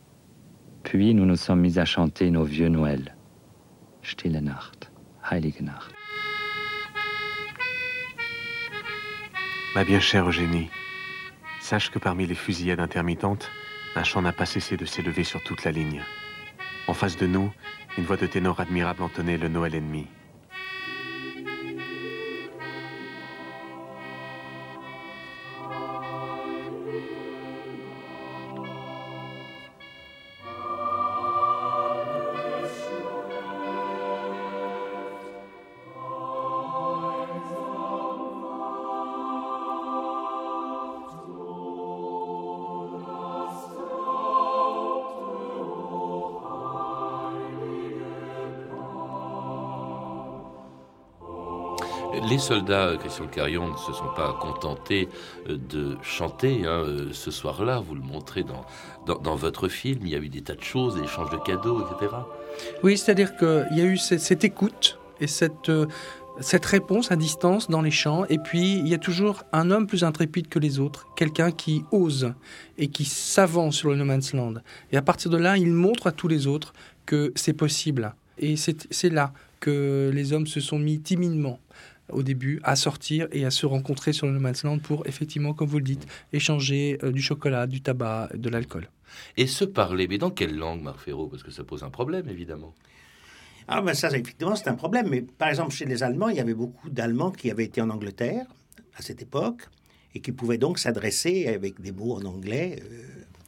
Puis 0.82 1.14
nous 1.14 1.24
nous 1.24 1.36
sommes 1.36 1.60
mis 1.60 1.78
à 1.78 1.84
chanter 1.84 2.32
nos 2.32 2.42
vieux 2.42 2.66
Noël. 2.66 3.14
Stille 4.02 4.40
Nacht, 4.42 4.90
Heilige 5.30 5.60
Nacht. 5.60 5.94
Ma 9.76 9.84
bien 9.84 10.00
chère 10.00 10.28
Eugénie, 10.28 10.68
sache 11.60 11.92
que 11.92 12.00
parmi 12.00 12.26
les 12.26 12.34
fusillades 12.34 12.80
intermittentes, 12.80 13.52
un 13.94 14.02
chant 14.02 14.22
n'a 14.22 14.32
pas 14.32 14.46
cessé 14.46 14.76
de 14.76 14.84
s'élever 14.84 15.22
sur 15.22 15.40
toute 15.44 15.62
la 15.62 15.70
ligne. 15.70 16.02
En 16.88 16.92
face 16.92 17.16
de 17.16 17.28
nous, 17.28 17.52
une 17.96 18.04
voix 18.04 18.16
de 18.16 18.26
ténor 18.26 18.58
admirable 18.58 19.04
entonnait 19.04 19.38
le 19.38 19.46
Noël 19.46 19.76
ennemi. 19.76 20.08
Soldats, 52.42 52.96
Christian 52.98 53.26
Carion, 53.26 53.70
ne 53.70 53.76
se 53.76 53.92
sont 53.92 54.12
pas 54.16 54.36
contentés 54.40 55.08
euh, 55.48 55.56
de 55.56 55.96
chanter 56.02 56.66
hein, 56.66 56.82
euh, 56.84 57.08
ce 57.12 57.30
soir-là. 57.30 57.78
Vous 57.78 57.94
le 57.94 58.02
montrez 58.02 58.42
dans, 58.42 58.64
dans, 59.18 59.36
votre 59.36 59.68
film. 59.68 60.00
Il 60.02 60.10
y 60.10 60.14
a 60.14 60.18
eu 60.18 60.28
des 60.28 60.42
tas 60.42 60.54
de 60.54 60.62
choses, 60.62 60.96
des 60.96 61.04
échanges 61.04 61.30
de 61.30 61.38
cadeaux, 61.38 61.86
etc. 61.86 62.12
Oui, 62.82 62.98
c'est-à-dire 62.98 63.36
qu'il 63.36 63.68
y 63.72 63.80
a 63.80 63.84
eu 63.84 63.96
cette, 63.96 64.44
écoute 64.44 64.98
et 65.20 65.28
cette, 65.28 65.68
euh, 65.68 65.86
cette 66.40 66.66
réponse 66.66 67.12
à 67.12 67.16
distance 67.16 67.70
dans 67.70 67.80
les 67.80 67.90
champs. 67.90 68.24
Et 68.28 68.38
puis, 68.38 68.78
il 68.78 68.88
y 68.88 68.94
a 68.94 68.98
toujours 68.98 69.44
un 69.52 69.70
homme 69.70 69.86
plus 69.86 70.02
intrépide 70.02 70.48
que 70.48 70.58
les 70.58 70.80
autres, 70.80 71.06
quelqu'un 71.14 71.52
qui 71.52 71.84
ose 71.92 72.34
et 72.76 72.88
qui 72.88 73.04
s'avance 73.04 73.76
sur 73.76 73.90
le 73.90 73.96
No 73.96 74.04
Man's 74.04 74.34
Land. 74.34 74.54
Et 74.90 74.96
à 74.96 75.02
partir 75.02 75.30
de 75.30 75.38
là, 75.38 75.56
il 75.56 75.72
montre 75.72 76.08
à 76.08 76.12
tous 76.12 76.28
les 76.28 76.46
autres 76.48 76.72
que 77.06 77.32
c'est 77.36 77.52
possible. 77.52 78.14
Et 78.38 78.56
c'est 78.56 79.10
là 79.10 79.32
que 79.60 80.10
les 80.12 80.32
hommes 80.32 80.46
se 80.46 80.60
sont 80.60 80.78
mis 80.78 80.98
timidement 80.98 81.60
au 82.12 82.22
début 82.22 82.60
à 82.62 82.76
sortir 82.76 83.28
et 83.32 83.44
à 83.44 83.50
se 83.50 83.66
rencontrer 83.66 84.12
sur 84.12 84.26
le 84.26 84.32
No 84.32 84.40
Man's 84.40 84.64
Land 84.64 84.78
pour 84.78 85.06
effectivement, 85.06 85.54
comme 85.54 85.68
vous 85.68 85.78
le 85.78 85.84
dites, 85.84 86.06
échanger 86.32 86.98
euh, 87.02 87.12
du 87.12 87.22
chocolat, 87.22 87.66
du 87.66 87.80
tabac, 87.80 88.30
de 88.34 88.48
l'alcool. 88.48 88.88
Et 89.36 89.46
se 89.46 89.64
parler, 89.64 90.08
mais 90.08 90.18
dans 90.18 90.30
quelle 90.30 90.56
langue, 90.56 90.82
Marc 90.82 91.00
Ferro 91.00 91.28
Parce 91.28 91.42
que 91.42 91.50
ça 91.50 91.64
pose 91.64 91.82
un 91.82 91.90
problème, 91.90 92.28
évidemment. 92.28 92.74
Ah 93.68 93.80
ben 93.80 93.94
ça, 93.94 94.08
effectivement, 94.08 94.56
c'est 94.56 94.68
un 94.68 94.74
problème. 94.74 95.08
Mais 95.08 95.22
par 95.22 95.48
exemple, 95.48 95.72
chez 95.72 95.84
les 95.84 96.02
Allemands, 96.02 96.28
il 96.28 96.36
y 96.36 96.40
avait 96.40 96.54
beaucoup 96.54 96.90
d'Allemands 96.90 97.30
qui 97.30 97.50
avaient 97.50 97.64
été 97.64 97.80
en 97.80 97.90
Angleterre 97.90 98.46
à 98.96 99.02
cette 99.02 99.22
époque 99.22 99.68
et 100.14 100.20
qui 100.20 100.32
pouvaient 100.32 100.58
donc 100.58 100.78
s'adresser 100.78 101.46
avec 101.46 101.80
des 101.80 101.92
mots 101.92 102.14
en 102.16 102.24
anglais 102.24 102.82
euh, 102.82 103.02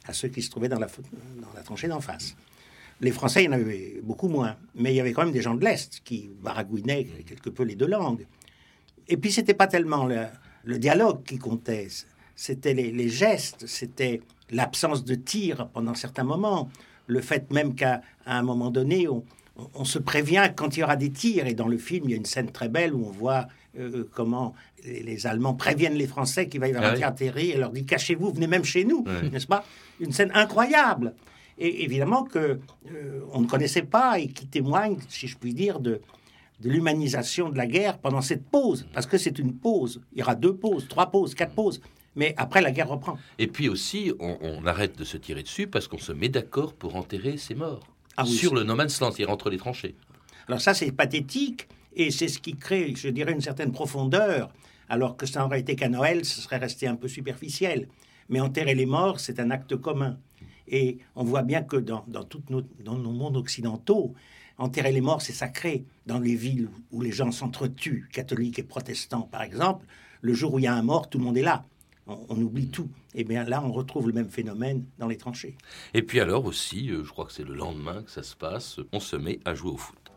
à 0.06 0.12
ceux 0.12 0.28
qui 0.28 0.42
se 0.42 0.50
trouvaient 0.50 0.68
dans 0.68 0.78
la, 0.78 0.86
dans 0.86 1.52
la 1.54 1.62
tranchée 1.62 1.88
d'en 1.88 2.00
face. 2.00 2.36
Les 3.00 3.10
Français, 3.10 3.42
il 3.42 3.46
y 3.46 3.48
en 3.48 3.52
avait 3.52 4.00
beaucoup 4.02 4.28
moins. 4.28 4.56
Mais 4.74 4.92
il 4.92 4.96
y 4.96 5.00
avait 5.00 5.12
quand 5.12 5.24
même 5.24 5.32
des 5.32 5.42
gens 5.42 5.54
de 5.54 5.64
l'Est 5.64 6.00
qui 6.04 6.30
baragouinaient 6.42 7.04
quelque 7.26 7.50
peu 7.50 7.64
les 7.64 7.74
deux 7.74 7.88
langues 7.88 8.24
et 9.08 9.16
puis, 9.16 9.32
c'était 9.32 9.54
pas 9.54 9.66
tellement 9.66 10.06
le, 10.06 10.78
dialogue 10.78 11.22
qui 11.24 11.38
comptait, 11.38 11.88
c'était 12.36 12.74
les, 12.74 13.08
gestes, 13.08 13.66
c'était 13.66 14.22
l'absence 14.50 15.04
de 15.04 15.14
tir 15.14 15.68
pendant 15.68 15.94
certains 15.94 16.24
moments, 16.24 16.70
le 17.06 17.20
fait 17.20 17.50
même 17.52 17.74
qu'à 17.74 18.00
un 18.26 18.42
moment 18.42 18.70
donné, 18.70 19.06
on, 19.08 19.84
se 19.84 19.98
prévient 19.98 20.50
quand 20.56 20.76
il 20.76 20.80
y 20.80 20.82
aura 20.82 20.96
des 20.96 21.10
tirs. 21.10 21.46
Et 21.46 21.54
dans 21.54 21.68
le 21.68 21.76
film, 21.76 22.06
il 22.06 22.10
y 22.12 22.14
a 22.14 22.16
une 22.16 22.24
scène 22.24 22.50
très 22.50 22.68
belle 22.68 22.94
où 22.94 23.06
on 23.06 23.10
voit 23.10 23.46
euh, 23.78 24.08
comment 24.14 24.54
les, 24.84 25.26
Allemands 25.26 25.54
préviennent 25.54 25.94
les 25.94 26.06
Français 26.06 26.48
qu'il 26.48 26.60
va 26.60 26.68
y 26.68 26.74
avoir 26.74 26.92
un 26.92 26.96
tir 26.96 27.08
atterri 27.08 27.50
et 27.50 27.58
leur 27.58 27.70
dit 27.70 27.84
cachez-vous, 27.84 28.32
venez 28.32 28.46
même 28.46 28.64
chez 28.64 28.84
nous, 28.84 29.04
n'est-ce 29.30 29.46
pas? 29.46 29.64
Une 30.00 30.12
scène 30.12 30.30
incroyable. 30.34 31.14
Et 31.58 31.84
évidemment 31.84 32.24
que 32.24 32.58
euh, 32.90 33.20
on 33.32 33.42
ne 33.42 33.46
connaissait 33.46 33.82
pas 33.82 34.18
et 34.18 34.28
qui 34.28 34.46
témoigne, 34.46 34.96
si 35.08 35.28
je 35.28 35.36
puis 35.36 35.54
dire, 35.54 35.78
de, 35.78 36.00
de 36.60 36.70
l'humanisation 36.70 37.48
de 37.48 37.56
la 37.56 37.66
guerre 37.66 37.98
pendant 37.98 38.20
cette 38.20 38.44
pause, 38.44 38.86
parce 38.92 39.06
que 39.06 39.18
c'est 39.18 39.38
une 39.38 39.54
pause. 39.54 40.00
Il 40.12 40.20
y 40.20 40.22
aura 40.22 40.34
deux 40.34 40.54
pauses, 40.54 40.86
trois 40.88 41.10
pauses, 41.10 41.34
quatre 41.34 41.54
pauses. 41.54 41.80
Mais 42.16 42.34
après, 42.36 42.62
la 42.62 42.70
guerre 42.70 42.88
reprend. 42.88 43.18
Et 43.38 43.48
puis 43.48 43.68
aussi, 43.68 44.12
on, 44.20 44.64
arrête 44.66 44.96
de 44.96 45.04
se 45.04 45.16
tirer 45.16 45.42
dessus 45.42 45.66
parce 45.66 45.88
qu'on 45.88 45.98
se 45.98 46.12
met 46.12 46.28
d'accord 46.28 46.72
pour 46.72 46.94
enterrer 46.94 47.36
ses 47.36 47.54
morts. 47.54 47.80
Ah 48.16 48.24
sur 48.24 48.54
le 48.54 48.62
No 48.62 48.76
Man's 48.76 49.00
Land, 49.00 49.10
c'est 49.12 49.26
entre 49.26 49.50
les 49.50 49.56
tranchées. 49.56 49.96
Alors 50.46 50.60
ça, 50.60 50.74
c'est 50.74 50.92
pathétique, 50.92 51.66
et 51.96 52.10
c'est 52.10 52.28
ce 52.28 52.38
qui 52.38 52.54
crée, 52.56 52.94
je 52.94 53.08
dirais, 53.08 53.32
une 53.32 53.40
certaine 53.40 53.72
profondeur, 53.72 54.50
alors 54.88 55.16
que 55.16 55.26
ça 55.26 55.40
n'aurait 55.40 55.60
été 55.60 55.74
qu'à 55.74 55.88
Noël, 55.88 56.24
ce 56.24 56.40
serait 56.40 56.58
resté 56.58 56.86
un 56.86 56.96
peu 56.96 57.08
superficiel. 57.08 57.88
Mais 58.28 58.40
enterrer 58.40 58.74
les 58.74 58.86
morts, 58.86 59.20
c'est 59.20 59.40
un 59.40 59.50
acte 59.50 59.76
commun. 59.76 60.18
Et 60.68 60.98
on 61.14 61.24
voit 61.24 61.42
bien 61.42 61.62
que 61.62 61.76
dans, 61.76 62.04
dans, 62.08 62.26
nos, 62.50 62.62
nos 62.84 63.12
mondes 63.12 63.36
occidentaux, 63.36 64.14
enterrer 64.58 64.92
les 64.92 65.00
morts, 65.00 65.22
c'est 65.22 65.32
sacré. 65.32 65.84
Dans 66.06 66.18
les 66.18 66.34
villes 66.34 66.68
où 66.92 67.00
les 67.00 67.12
gens 67.12 67.30
s'entretuent, 67.30 68.08
catholiques 68.12 68.58
et 68.58 68.62
protestants 68.62 69.22
par 69.22 69.42
exemple, 69.42 69.86
le 70.20 70.34
jour 70.34 70.54
où 70.54 70.58
il 70.58 70.62
y 70.62 70.66
a 70.66 70.74
un 70.74 70.82
mort, 70.82 71.08
tout 71.08 71.18
le 71.18 71.24
monde 71.24 71.36
est 71.36 71.42
là. 71.42 71.64
On, 72.06 72.38
oublie 72.42 72.68
tout. 72.68 72.90
Et 73.14 73.20
eh 73.20 73.24
bien 73.24 73.44
là, 73.44 73.62
on 73.64 73.72
retrouve 73.72 74.08
le 74.08 74.12
même 74.12 74.28
phénomène 74.28 74.84
dans 74.98 75.08
les 75.08 75.16
tranchées. 75.16 75.56
Et 75.94 76.02
puis 76.02 76.20
alors 76.20 76.44
aussi, 76.44 76.90
euh, 76.90 77.02
je 77.02 77.10
crois 77.10 77.24
que 77.24 77.32
c'est 77.32 77.44
le 77.44 77.54
lendemain 77.54 78.02
que 78.02 78.10
ça 78.10 78.22
se 78.22 78.36
passe, 78.36 78.78
on 78.92 79.00
se 79.00 79.16
met 79.16 79.40
à 79.46 79.54
jouer 79.54 79.70
au 79.70 79.78
foot. 79.78 80.12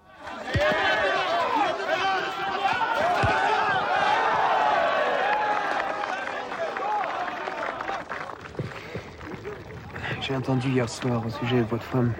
J'ai 10.27 10.35
entendu 10.35 10.67
hier 10.67 10.89
soir 10.89 11.25
au 11.25 11.29
sujet 11.29 11.59
de 11.59 11.63
votre 11.63 11.83
femme. 11.83 12.11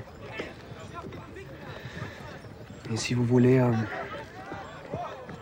Et 2.89 2.95
si 2.95 3.13
vous 3.13 3.25
voulez, 3.25 3.59
euh, 3.59 3.73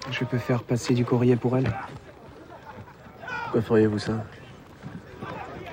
je 0.09 0.25
peux 0.25 0.39
faire 0.39 0.63
passer 0.63 0.95
du 0.95 1.05
courrier 1.05 1.35
pour 1.35 1.55
elle. 1.57 1.71
Pourquoi 3.43 3.61
feriez-vous 3.61 3.99
ça 3.99 4.13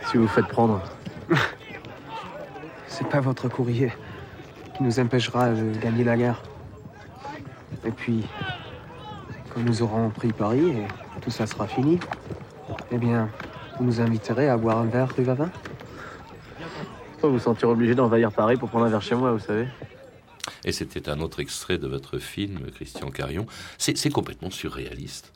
Si 0.04 0.18
vous 0.18 0.28
faites 0.28 0.48
prendre. 0.48 0.82
C'est 2.88 3.08
pas 3.08 3.20
votre 3.20 3.48
courrier 3.48 3.90
qui 4.76 4.82
nous 4.82 5.00
empêchera 5.00 5.48
de 5.48 5.72
gagner 5.78 6.04
la 6.04 6.18
guerre. 6.18 6.42
Et 7.86 7.90
puis, 7.90 8.26
quand 9.48 9.60
nous 9.60 9.80
aurons 9.80 10.10
pris 10.10 10.34
Paris 10.34 10.72
et 10.72 11.20
tout 11.22 11.30
ça 11.30 11.46
sera 11.46 11.66
fini, 11.66 11.98
eh 12.90 12.98
bien, 12.98 13.30
vous 13.78 13.84
nous 13.86 14.02
inviterez 14.02 14.50
à 14.50 14.58
boire 14.58 14.76
un 14.76 14.84
verre 14.84 15.08
rue 15.16 15.22
Vavin 15.22 15.48
Vous 17.22 17.30
vous 17.30 17.38
sentir 17.38 17.68
obligé 17.68 17.94
d'envahir 17.94 18.32
Paris 18.32 18.56
pour 18.56 18.68
prendre 18.68 18.84
un 18.84 18.88
verre 18.88 19.00
chez 19.00 19.14
moi, 19.14 19.30
vous 19.30 19.38
savez 19.38 19.68
Et 20.64 20.72
c'était 20.72 21.08
un 21.08 21.20
autre 21.20 21.38
extrait 21.38 21.78
de 21.78 21.86
votre 21.86 22.18
film, 22.18 22.68
Christian 22.74 23.10
Carion. 23.10 23.46
C'est 23.78 24.10
complètement 24.10 24.50
surréaliste 24.50 25.32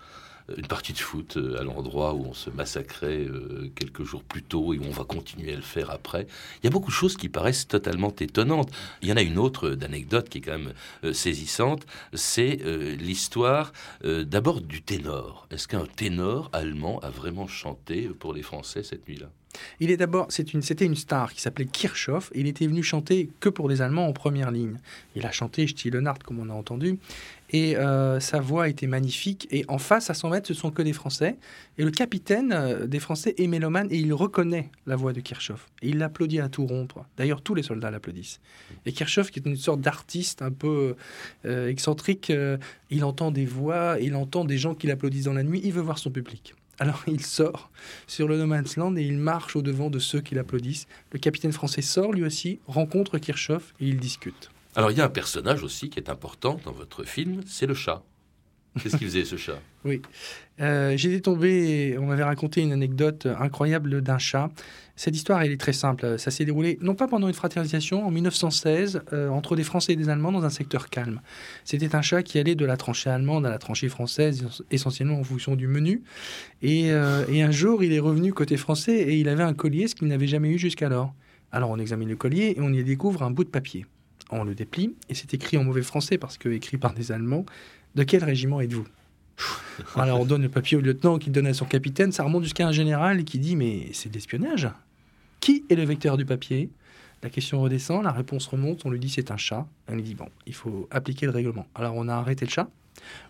une 0.56 0.66
partie 0.66 0.92
de 0.92 0.98
foot 0.98 1.36
euh, 1.36 1.58
à 1.58 1.64
l'endroit 1.64 2.14
où 2.14 2.24
on 2.24 2.32
se 2.32 2.50
massacrait 2.50 3.24
euh, 3.24 3.68
quelques 3.74 4.04
jours 4.04 4.22
plus 4.22 4.44
tôt 4.44 4.74
et 4.74 4.78
où 4.78 4.84
on 4.84 4.92
va 4.92 5.02
continuer 5.02 5.52
à 5.52 5.56
le 5.56 5.62
faire 5.62 5.90
après. 5.90 6.28
Il 6.62 6.64
y 6.64 6.66
a 6.68 6.70
beaucoup 6.70 6.90
de 6.90 6.94
choses 6.94 7.16
qui 7.16 7.28
paraissent 7.28 7.66
totalement 7.66 8.14
étonnantes. 8.20 8.70
Il 9.02 9.08
y 9.08 9.12
en 9.12 9.16
a 9.16 9.22
une 9.22 9.38
autre 9.38 9.70
d'anecdote 9.70 10.28
qui 10.28 10.38
est 10.38 10.42
quand 10.42 10.58
même 10.58 10.72
euh, 11.02 11.12
saisissante, 11.12 11.84
c'est 12.14 12.60
l'histoire 12.96 13.72
d'abord 14.04 14.60
du 14.60 14.82
ténor. 14.82 15.48
Est-ce 15.50 15.66
qu'un 15.66 15.84
ténor 15.84 16.48
allemand 16.52 17.00
a 17.00 17.10
vraiment 17.10 17.48
chanté 17.48 18.08
pour 18.20 18.32
les 18.32 18.42
Français 18.42 18.84
cette 18.84 19.08
nuit-là? 19.08 19.30
Il 19.80 19.90
est 19.90 19.96
d'abord, 19.96 20.26
c'était 20.30 20.52
une, 20.52 20.94
star 20.96 21.32
qui 21.32 21.40
s'appelait 21.40 21.66
Kirchhoff. 21.66 22.30
il 22.34 22.46
était 22.46 22.66
venu 22.66 22.82
chanter 22.82 23.30
que 23.40 23.48
pour 23.48 23.68
les 23.68 23.82
Allemands 23.82 24.06
en 24.06 24.12
première 24.12 24.50
ligne. 24.50 24.78
Il 25.14 25.26
a 25.26 25.30
chanté 25.30 25.66
Stille 25.66 25.92
Nacht, 25.92 26.22
comme 26.22 26.38
on 26.38 26.50
a 26.50 26.52
entendu. 26.52 26.98
Et 27.50 27.76
euh, 27.76 28.18
sa 28.18 28.40
voix 28.40 28.68
était 28.68 28.86
magnifique. 28.86 29.46
Et 29.50 29.64
en 29.68 29.78
face, 29.78 30.10
à 30.10 30.14
100 30.14 30.30
mètres, 30.30 30.48
ce 30.48 30.54
sont 30.54 30.70
que 30.70 30.82
des 30.82 30.92
Français. 30.92 31.36
Et 31.78 31.84
le 31.84 31.90
capitaine 31.90 32.52
euh, 32.52 32.86
des 32.86 32.98
Français 32.98 33.34
est 33.38 33.46
mélomane 33.46 33.86
et 33.90 33.98
il 33.98 34.12
reconnaît 34.12 34.70
la 34.86 34.96
voix 34.96 35.12
de 35.12 35.20
Kirchhoff. 35.20 35.68
Et 35.82 35.88
il 35.90 35.98
l'applaudit 35.98 36.40
à 36.40 36.48
tout 36.48 36.66
rompre. 36.66 37.06
D'ailleurs, 37.16 37.42
tous 37.42 37.54
les 37.54 37.62
soldats 37.62 37.90
l'applaudissent. 37.90 38.40
Et 38.84 38.92
Kirchhoff, 38.92 39.30
qui 39.30 39.38
est 39.38 39.46
une 39.46 39.56
sorte 39.56 39.80
d'artiste 39.80 40.42
un 40.42 40.50
peu 40.50 40.96
euh, 41.44 41.68
excentrique, 41.68 42.32
il 42.90 43.04
entend 43.04 43.30
des 43.30 43.46
voix, 43.46 43.96
il 44.00 44.14
entend 44.14 44.44
des 44.44 44.58
gens 44.58 44.74
qui 44.74 44.86
l'applaudissent 44.86 45.24
dans 45.24 45.32
la 45.32 45.44
nuit. 45.44 45.60
Il 45.62 45.72
veut 45.72 45.82
voir 45.82 45.98
son 45.98 46.10
public. 46.10 46.54
Alors 46.78 47.02
il 47.06 47.24
sort 47.24 47.70
sur 48.06 48.28
le 48.28 48.36
No 48.36 48.46
Man's 48.46 48.76
Land 48.76 48.96
et 48.96 49.02
il 49.02 49.16
marche 49.16 49.56
au 49.56 49.62
devant 49.62 49.88
de 49.88 49.98
ceux 49.98 50.20
qui 50.20 50.34
l'applaudissent. 50.34 50.86
Le 51.12 51.18
capitaine 51.18 51.52
français 51.52 51.82
sort 51.82 52.12
lui 52.12 52.24
aussi, 52.24 52.60
rencontre 52.66 53.18
Kirchhoff 53.18 53.74
et 53.80 53.86
ils 53.86 53.98
discutent. 53.98 54.50
Alors 54.74 54.90
il 54.90 54.98
y 54.98 55.00
a 55.00 55.04
un 55.04 55.10
personnage 55.10 55.62
aussi 55.62 55.88
qui 55.88 55.98
est 55.98 56.10
important 56.10 56.60
dans 56.64 56.72
votre 56.72 57.04
film, 57.04 57.40
c'est 57.46 57.66
le 57.66 57.74
chat. 57.74 58.02
Qu'est-ce 58.82 58.96
qu'il 58.96 59.06
faisait 59.06 59.24
ce 59.24 59.36
chat? 59.36 59.58
Oui. 59.84 60.02
Euh, 60.60 60.96
J'étais 60.96 61.20
tombé, 61.20 61.96
on 61.98 62.06
m'avait 62.06 62.24
raconté 62.24 62.62
une 62.62 62.72
anecdote 62.72 63.26
incroyable 63.38 64.02
d'un 64.02 64.18
chat. 64.18 64.50
Cette 64.98 65.14
histoire, 65.14 65.42
elle 65.42 65.52
est 65.52 65.60
très 65.60 65.74
simple. 65.74 66.18
Ça 66.18 66.30
s'est 66.30 66.44
déroulé, 66.46 66.78
non 66.80 66.94
pas 66.94 67.06
pendant 67.06 67.28
une 67.28 67.34
fraternisation, 67.34 68.06
en 68.06 68.10
1916, 68.10 69.02
euh, 69.12 69.28
entre 69.28 69.54
des 69.54 69.64
Français 69.64 69.92
et 69.92 69.96
des 69.96 70.08
Allemands 70.08 70.32
dans 70.32 70.44
un 70.44 70.50
secteur 70.50 70.88
calme. 70.88 71.20
C'était 71.64 71.94
un 71.94 72.02
chat 72.02 72.22
qui 72.22 72.38
allait 72.38 72.54
de 72.54 72.64
la 72.64 72.76
tranchée 72.78 73.10
allemande 73.10 73.44
à 73.44 73.50
la 73.50 73.58
tranchée 73.58 73.88
française, 73.88 74.46
essentiellement 74.70 75.18
en 75.18 75.24
fonction 75.24 75.54
du 75.54 75.68
menu. 75.68 76.02
Et, 76.62 76.92
euh, 76.92 77.24
et 77.28 77.42
un 77.42 77.50
jour, 77.50 77.84
il 77.84 77.92
est 77.92 78.00
revenu 78.00 78.32
côté 78.32 78.56
français 78.56 78.96
et 78.96 79.16
il 79.16 79.28
avait 79.28 79.42
un 79.42 79.54
collier, 79.54 79.86
ce 79.86 79.94
qu'il 79.94 80.08
n'avait 80.08 80.26
jamais 80.26 80.50
eu 80.50 80.58
jusqu'alors. 80.58 81.14
Alors 81.52 81.70
on 81.70 81.78
examine 81.78 82.08
le 82.08 82.16
collier 82.16 82.54
et 82.56 82.60
on 82.60 82.72
y 82.72 82.82
découvre 82.82 83.22
un 83.22 83.30
bout 83.30 83.44
de 83.44 83.50
papier. 83.50 83.86
On 84.30 84.44
le 84.44 84.54
déplie 84.54 84.94
et 85.08 85.14
c'est 85.14 85.32
écrit 85.34 85.56
en 85.56 85.64
mauvais 85.64 85.82
français 85.82 86.18
parce 86.18 86.36
que 86.38 86.48
écrit 86.48 86.78
par 86.78 86.94
des 86.94 87.12
Allemands. 87.12 87.46
De 87.96 88.02
quel 88.02 88.22
régiment 88.22 88.60
êtes-vous 88.60 88.86
Alors 89.96 90.20
on 90.20 90.26
donne 90.26 90.42
le 90.42 90.50
papier 90.50 90.76
au 90.76 90.80
lieutenant 90.80 91.18
qui 91.18 91.30
donne 91.30 91.46
à 91.46 91.54
son 91.54 91.64
capitaine, 91.64 92.12
ça 92.12 92.24
remonte 92.24 92.42
jusqu'à 92.42 92.68
un 92.68 92.72
général 92.72 93.24
qui 93.24 93.38
dit 93.38 93.56
mais 93.56 93.88
c'est 93.94 94.10
de 94.10 94.14
l'espionnage. 94.14 94.68
Qui 95.40 95.64
est 95.70 95.74
le 95.74 95.84
vecteur 95.84 96.18
du 96.18 96.26
papier? 96.26 96.68
La 97.22 97.30
question 97.30 97.62
redescend, 97.62 98.04
la 98.04 98.12
réponse 98.12 98.46
remonte, 98.48 98.84
on 98.84 98.90
lui 98.90 99.00
dit 99.00 99.08
c'est 99.08 99.30
un 99.30 99.38
chat. 99.38 99.66
On 99.88 99.94
lui 99.94 100.02
dit 100.02 100.14
bon, 100.14 100.28
il 100.46 100.52
faut 100.52 100.86
appliquer 100.90 101.24
le 101.24 101.32
règlement. 101.32 101.66
Alors 101.74 101.94
on 101.96 102.06
a 102.08 102.14
arrêté 102.14 102.44
le 102.44 102.50
chat, 102.50 102.68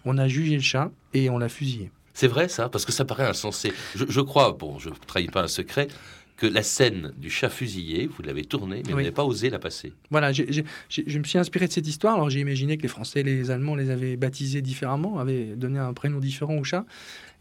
on 0.04 0.18
a 0.18 0.26
jugé 0.26 0.56
le 0.56 0.62
chat 0.62 0.90
et 1.14 1.30
on 1.30 1.38
l'a 1.38 1.48
fusillé. 1.48 1.92
C'est 2.12 2.28
vrai 2.28 2.48
ça? 2.48 2.68
Parce 2.68 2.84
que 2.84 2.92
ça 2.92 3.04
paraît 3.04 3.26
insensé. 3.26 3.72
Je, 3.94 4.04
je 4.08 4.20
crois, 4.20 4.56
bon, 4.58 4.80
je 4.80 4.88
ne 4.88 4.94
trahis 5.06 5.28
pas 5.28 5.44
un 5.44 5.48
secret, 5.48 5.86
que 6.36 6.46
la 6.46 6.62
scène 6.62 7.12
du 7.16 7.30
chat 7.30 7.48
fusillé, 7.48 8.06
vous 8.06 8.22
l'avez 8.22 8.44
tournée, 8.44 8.82
mais 8.86 8.92
vous 8.92 8.98
n'avez 8.98 9.10
pas 9.10 9.24
osé 9.24 9.48
la 9.48 9.58
passer. 9.58 9.92
Voilà, 10.10 10.32
je 10.32 11.18
me 11.18 11.24
suis 11.24 11.38
inspiré 11.38 11.66
de 11.66 11.72
cette 11.72 11.88
histoire. 11.88 12.14
Alors 12.14 12.30
j'ai 12.30 12.40
imaginé 12.40 12.76
que 12.76 12.82
les 12.82 12.88
Français 12.88 13.20
et 13.20 13.24
les 13.24 13.50
Allemands 13.50 13.74
les 13.74 13.90
avaient 13.90 14.16
baptisés 14.16 14.60
différemment, 14.60 15.18
avaient 15.18 15.56
donné 15.56 15.78
un 15.78 15.94
prénom 15.94 16.18
différent 16.18 16.56
au 16.56 16.64
chat. 16.64 16.84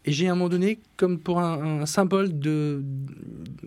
Et 0.06 0.12
j'ai 0.12 0.28
à 0.28 0.32
un 0.32 0.34
moment 0.36 0.48
donné, 0.48 0.78
comme 0.96 1.18
pour 1.18 1.40
un, 1.40 1.84
symbole 1.84 2.38
de, 2.38 2.82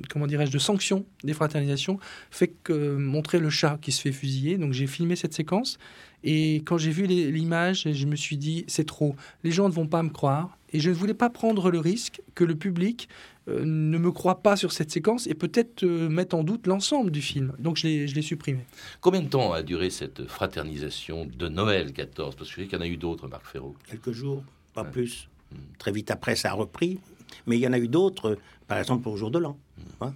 comment 0.10 0.26
dirais-je, 0.26 0.52
de 0.52 0.58
sanction 0.58 1.06
des 1.24 1.34
fraternisations, 1.34 2.00
fait 2.32 2.48
que 2.64 2.96
montrer 2.96 3.40
le 3.40 3.50
chat 3.50 3.78
qui 3.82 3.92
se 3.92 4.02
fait 4.02 4.14
fusiller. 4.14 4.58
Donc 4.58 4.72
j'ai 4.72 4.88
filmé 4.88 5.18
cette 5.18 5.34
séquence. 5.34 5.78
Et 6.24 6.58
quand 6.66 6.78
j'ai 6.78 6.92
vu 6.92 7.06
l'image, 7.08 7.88
je 7.92 8.06
me 8.06 8.16
suis 8.16 8.38
dit, 8.38 8.64
c'est 8.68 8.86
trop. 8.86 9.16
Les 9.44 9.52
gens 9.52 9.68
ne 9.68 9.74
vont 9.74 9.88
pas 9.88 10.02
me 10.02 10.10
croire. 10.10 10.58
Et 10.72 10.80
je 10.80 10.90
ne 10.90 10.96
voulais 10.96 11.14
pas 11.14 11.30
prendre 11.30 11.72
le 11.72 11.80
risque 11.80 12.22
que 12.36 12.44
le 12.44 12.56
public 12.56 13.10
euh, 13.50 13.64
ne 13.66 13.98
me 13.98 14.12
croit 14.12 14.42
pas 14.42 14.56
sur 14.56 14.72
cette 14.72 14.92
séquence 14.92 15.28
et 15.28 15.34
peut-être 15.34 15.84
euh, 15.84 16.10
mettre 16.10 16.36
en 16.36 16.44
doute 16.44 16.68
l'ensemble 16.68 17.10
du 17.10 17.22
film. 17.22 17.54
Donc 17.58 17.78
je 17.78 17.88
l'ai 17.88 18.22
supprimé. 18.22 18.60
Combien 19.02 19.22
de 19.22 19.28
temps 19.28 19.54
a 19.54 19.64
duré 19.64 19.90
cette 19.90 20.26
fraternisation 20.28 21.26
de 21.26 21.48
Noël 21.48 21.92
14 21.94 22.36
Parce 22.36 22.50
que 22.50 22.56
je 22.56 22.62
sais 22.62 22.68
qu'il 22.68 22.78
y 22.78 22.82
en 22.82 22.86
a 22.86 22.88
eu 22.88 22.98
d'autres, 22.98 23.28
Marc 23.28 23.46
Ferraud. 23.46 23.76
Quelques 23.90 24.12
jours, 24.12 24.44
pas 24.74 24.84
plus. 24.84 25.30
Hmm. 25.52 25.58
Très 25.78 25.92
vite 25.92 26.12
après, 26.12 26.36
ça 26.36 26.52
a 26.52 26.54
repris. 26.54 27.00
Mais 27.48 27.58
il 27.58 27.62
y 27.62 27.68
en 27.68 27.74
a 27.74 27.80
eu 27.80 27.88
d'autres, 27.88 28.38
par 28.68 28.78
exemple 28.78 29.04
pour 29.04 29.14
le 29.14 29.20
jour 29.20 29.32
de 29.32 29.40
l'an. 29.40 29.58
Hmm. 29.78 30.04
Hein. 30.06 30.14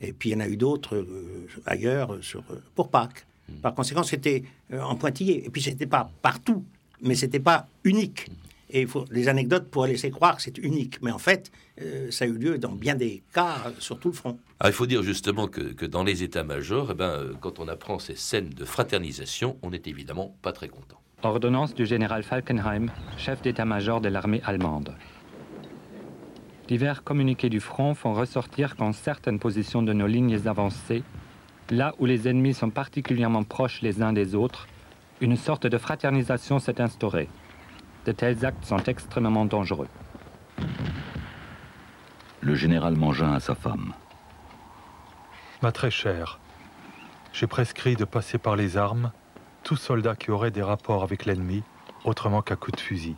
Et 0.00 0.12
puis 0.12 0.30
il 0.30 0.32
y 0.32 0.36
en 0.36 0.40
a 0.40 0.48
eu 0.48 0.56
d'autres 0.56 0.96
euh, 0.96 1.46
ailleurs 1.66 2.18
sur, 2.22 2.42
pour 2.74 2.90
Pâques. 2.90 3.26
Hmm. 3.48 3.60
Par 3.60 3.74
conséquent, 3.74 4.02
c'était 4.02 4.42
en 4.72 4.96
pointillé. 4.96 5.46
Et 5.46 5.50
puis 5.50 5.62
c'était 5.62 5.86
pas 5.86 6.10
partout, 6.22 6.64
mais 7.00 7.14
c'était 7.14 7.40
pas 7.40 7.68
unique. 7.84 8.30
Et 8.70 8.82
il 8.82 8.88
faut, 8.88 9.04
les 9.10 9.28
anecdotes 9.28 9.68
pourraient 9.70 9.90
laisser 9.90 10.10
croire 10.10 10.36
que 10.36 10.42
c'est 10.42 10.58
unique. 10.58 11.00
Mais 11.02 11.10
en 11.10 11.18
fait, 11.18 11.50
euh, 11.80 12.10
ça 12.10 12.24
a 12.24 12.28
eu 12.28 12.32
lieu 12.32 12.58
dans 12.58 12.72
bien 12.72 12.94
des 12.94 13.22
cas 13.32 13.56
sur 13.78 13.98
tout 13.98 14.08
le 14.08 14.14
front. 14.14 14.38
Il 14.64 14.72
faut 14.72 14.86
dire 14.86 15.02
justement 15.02 15.48
que, 15.48 15.84
dans 15.86 16.04
les 16.04 16.22
états-majors, 16.22 16.88
eh 16.92 16.94
ben, 16.94 17.04
euh, 17.04 17.32
quand 17.40 17.58
on 17.58 17.68
apprend 17.68 17.98
ces 17.98 18.16
scènes 18.16 18.50
de 18.50 18.64
fraternisation, 18.64 19.58
on 19.62 19.70
n'est 19.70 19.82
évidemment 19.86 20.34
pas 20.42 20.52
très 20.52 20.68
content. 20.68 21.00
Ordonnance 21.22 21.74
du 21.74 21.86
général 21.86 22.22
Falkenheim, 22.22 22.90
chef 23.16 23.40
d'état-major 23.42 24.00
de 24.00 24.08
l'armée 24.08 24.42
allemande. 24.44 24.94
Divers 26.68 27.02
communiqués 27.02 27.50
du 27.50 27.60
front 27.60 27.94
font 27.94 28.14
ressortir 28.14 28.76
qu'en 28.76 28.92
certaines 28.92 29.38
positions 29.38 29.82
de 29.82 29.92
nos 29.92 30.06
lignes 30.06 30.38
avancées, 30.46 31.02
là 31.70 31.94
où 31.98 32.06
les 32.06 32.28
ennemis 32.28 32.54
sont 32.54 32.70
particulièrement 32.70 33.44
proches 33.44 33.82
les 33.82 34.02
uns 34.02 34.12
des 34.12 34.34
autres, 34.34 34.66
une 35.20 35.36
sorte 35.36 35.66
de 35.66 35.78
fraternisation 35.78 36.58
s'est 36.58 36.80
instaurée. 36.80 37.28
De 38.04 38.12
tels 38.12 38.44
actes 38.44 38.64
sont 38.64 38.82
extrêmement 38.84 39.44
dangereux 39.44 39.88
le 42.44 42.54
général 42.54 42.94
Mangin 42.94 43.32
à 43.32 43.40
sa 43.40 43.54
femme. 43.54 43.94
Ma 45.62 45.72
très 45.72 45.90
chère, 45.90 46.40
j'ai 47.32 47.46
prescrit 47.46 47.96
de 47.96 48.04
passer 48.04 48.36
par 48.36 48.54
les 48.54 48.76
armes 48.76 49.12
tout 49.62 49.76
soldat 49.76 50.14
qui 50.14 50.30
aurait 50.30 50.50
des 50.50 50.62
rapports 50.62 51.02
avec 51.02 51.24
l'ennemi, 51.24 51.62
autrement 52.04 52.42
qu'à 52.42 52.54
coup 52.54 52.70
de 52.70 52.78
fusil. 52.78 53.16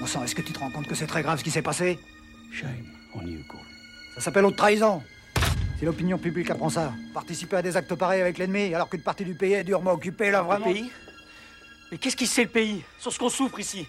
Bon 0.00 0.06
sang, 0.06 0.24
est-ce 0.24 0.34
que 0.34 0.40
tu 0.40 0.54
te 0.54 0.58
rends 0.58 0.70
compte 0.70 0.86
que 0.86 0.94
c'est 0.94 1.06
très 1.06 1.22
grave 1.22 1.38
ce 1.38 1.44
qui 1.44 1.50
s'est 1.50 1.60
passé? 1.60 1.98
Shame 2.50 2.70
on 3.14 3.26
you, 3.26 3.40
Ça 4.14 4.22
s'appelle 4.22 4.46
haute 4.46 4.56
trahison. 4.56 5.02
Si 5.78 5.84
l'opinion 5.84 6.16
publique 6.16 6.50
apprend 6.50 6.70
ça, 6.70 6.92
participer 7.12 7.56
à 7.56 7.62
des 7.62 7.76
actes 7.76 7.94
pareils 7.94 8.22
avec 8.22 8.38
l'ennemi, 8.38 8.74
alors 8.74 8.88
qu'une 8.88 9.02
partie 9.02 9.24
du 9.24 9.34
pays 9.34 9.52
est 9.52 9.64
durement 9.64 9.92
occupée, 9.92 10.30
là, 10.30 10.40
vraiment... 10.40 10.66
Le 10.66 10.72
pays? 10.72 10.90
Mais 11.94 11.98
qu'est-ce 11.98 12.16
qui 12.16 12.26
sait 12.26 12.42
le 12.42 12.48
pays 12.50 12.82
Sur 12.98 13.12
ce 13.12 13.20
qu'on 13.20 13.28
souffre 13.28 13.60
ici? 13.60 13.86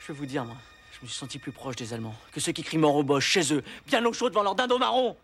Je 0.00 0.12
vais 0.12 0.18
vous 0.18 0.26
dire, 0.26 0.44
moi. 0.44 0.56
Je 0.90 0.98
me 1.00 1.08
suis 1.08 1.16
senti 1.16 1.38
plus 1.38 1.52
proche 1.52 1.76
des 1.76 1.92
Allemands 1.92 2.16
que 2.32 2.40
ceux 2.40 2.50
qui 2.50 2.64
crient 2.64 2.78
mort 2.78 2.96
au 2.96 3.20
chez 3.20 3.54
eux, 3.54 3.62
bien 3.86 4.04
au 4.04 4.12
chaud 4.12 4.28
devant 4.28 4.42
leur 4.42 4.56
dindon 4.56 4.80
marron. 4.80 5.14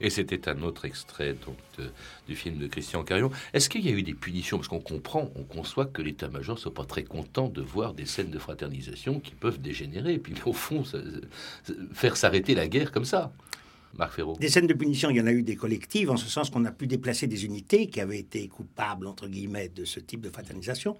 Et 0.00 0.10
c'était 0.10 0.48
un 0.48 0.62
autre 0.62 0.84
extrait 0.84 1.32
donc, 1.32 1.56
du 2.28 2.36
film 2.36 2.58
de 2.58 2.68
Christian 2.68 3.02
Carion. 3.02 3.32
Est-ce 3.52 3.68
qu'il 3.68 3.84
y 3.84 3.88
a 3.88 3.90
eu 3.90 4.04
des 4.04 4.14
punitions? 4.14 4.58
Parce 4.58 4.68
qu'on 4.68 4.78
comprend, 4.78 5.32
on 5.34 5.42
conçoit 5.42 5.86
que 5.86 6.02
l'état-major 6.02 6.54
ne 6.54 6.60
soit 6.60 6.72
pas 6.72 6.84
très 6.84 7.02
content 7.02 7.48
de 7.48 7.62
voir 7.62 7.94
des 7.94 8.06
scènes 8.06 8.30
de 8.30 8.38
fraternisation 8.38 9.18
qui 9.18 9.34
peuvent 9.34 9.60
dégénérer, 9.60 10.12
et 10.14 10.18
puis 10.20 10.34
au 10.46 10.52
fond, 10.52 10.84
faire 11.92 12.16
s'arrêter 12.16 12.54
la 12.54 12.68
guerre 12.68 12.92
comme 12.92 13.04
ça. 13.04 13.32
Marc 13.94 14.12
Ferraud. 14.12 14.36
Des 14.38 14.50
scènes 14.50 14.68
de 14.68 14.74
punition, 14.74 15.10
il 15.10 15.16
y 15.16 15.20
en 15.20 15.26
a 15.26 15.32
eu 15.32 15.42
des 15.42 15.56
collectives, 15.56 16.12
en 16.12 16.16
ce 16.16 16.28
sens 16.28 16.48
qu'on 16.48 16.64
a 16.64 16.70
pu 16.70 16.86
déplacer 16.86 17.26
des 17.26 17.44
unités 17.44 17.88
qui 17.88 18.00
avaient 18.00 18.20
été 18.20 18.46
coupables, 18.46 19.08
entre 19.08 19.26
guillemets, 19.26 19.68
de 19.68 19.84
ce 19.84 19.98
type 19.98 20.20
de 20.20 20.30
fraternisation. 20.30 20.96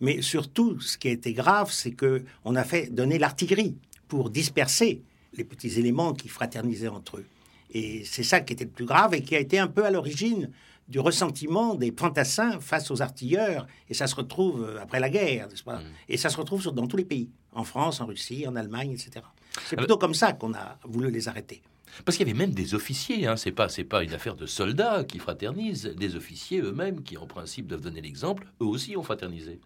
Mais 0.00 0.22
surtout, 0.22 0.80
ce 0.80 0.98
qui 0.98 1.08
a 1.08 1.12
été 1.12 1.32
grave, 1.32 1.70
c'est 1.72 1.92
que 1.92 2.24
on 2.44 2.56
a 2.56 2.64
fait 2.64 2.92
donner 2.92 3.18
l'artillerie 3.18 3.76
pour 4.08 4.30
disperser 4.30 5.02
les 5.36 5.44
petits 5.44 5.78
éléments 5.78 6.12
qui 6.14 6.28
fraternisaient 6.28 6.88
entre 6.88 7.18
eux. 7.18 7.26
Et 7.72 8.04
c'est 8.04 8.22
ça 8.22 8.40
qui 8.40 8.52
était 8.52 8.64
le 8.64 8.70
plus 8.70 8.86
grave 8.86 9.14
et 9.14 9.22
qui 9.22 9.34
a 9.34 9.40
été 9.40 9.58
un 9.58 9.66
peu 9.66 9.84
à 9.84 9.90
l'origine 9.90 10.50
du 10.88 11.00
ressentiment 11.00 11.74
des 11.74 11.92
fantassins 11.96 12.60
face 12.60 12.90
aux 12.90 13.02
artilleurs. 13.02 13.66
Et 13.88 13.94
ça 13.94 14.06
se 14.06 14.14
retrouve 14.14 14.64
euh, 14.64 14.82
après 14.82 15.00
la 15.00 15.08
guerre, 15.08 15.48
n'est-ce 15.48 15.64
pas? 15.64 15.78
Mm. 15.78 15.84
Et 16.10 16.16
ça 16.16 16.28
se 16.28 16.36
retrouve 16.36 16.62
dans 16.72 16.86
tous 16.86 16.96
les 16.96 17.04
pays, 17.04 17.30
en 17.52 17.64
France, 17.64 18.00
en 18.00 18.06
Russie, 18.06 18.46
en 18.46 18.54
Allemagne, 18.54 18.92
etc. 18.92 19.24
C'est 19.66 19.76
plutôt 19.76 19.98
comme 19.98 20.14
ça 20.14 20.32
qu'on 20.32 20.54
a 20.54 20.78
voulu 20.84 21.10
les 21.10 21.28
arrêter. 21.28 21.62
Parce 22.04 22.16
qu'il 22.16 22.26
y 22.26 22.30
avait 22.30 22.38
même 22.38 22.52
des 22.54 22.74
officiers, 22.74 23.26
hein. 23.26 23.36
c'est 23.36 23.52
pas 23.52 23.68
c'est 23.68 23.84
pas 23.84 24.02
une 24.02 24.14
affaire 24.14 24.34
de 24.34 24.46
soldats 24.46 25.04
qui 25.04 25.18
fraternisent, 25.20 25.84
des 25.84 26.16
officiers 26.16 26.60
eux-mêmes 26.60 27.02
qui 27.02 27.16
en 27.16 27.26
principe 27.26 27.68
doivent 27.68 27.82
donner 27.82 28.00
l'exemple, 28.00 28.48
eux 28.60 28.66
aussi 28.66 28.96
ont 28.96 29.02
fraternisé. 29.04 29.60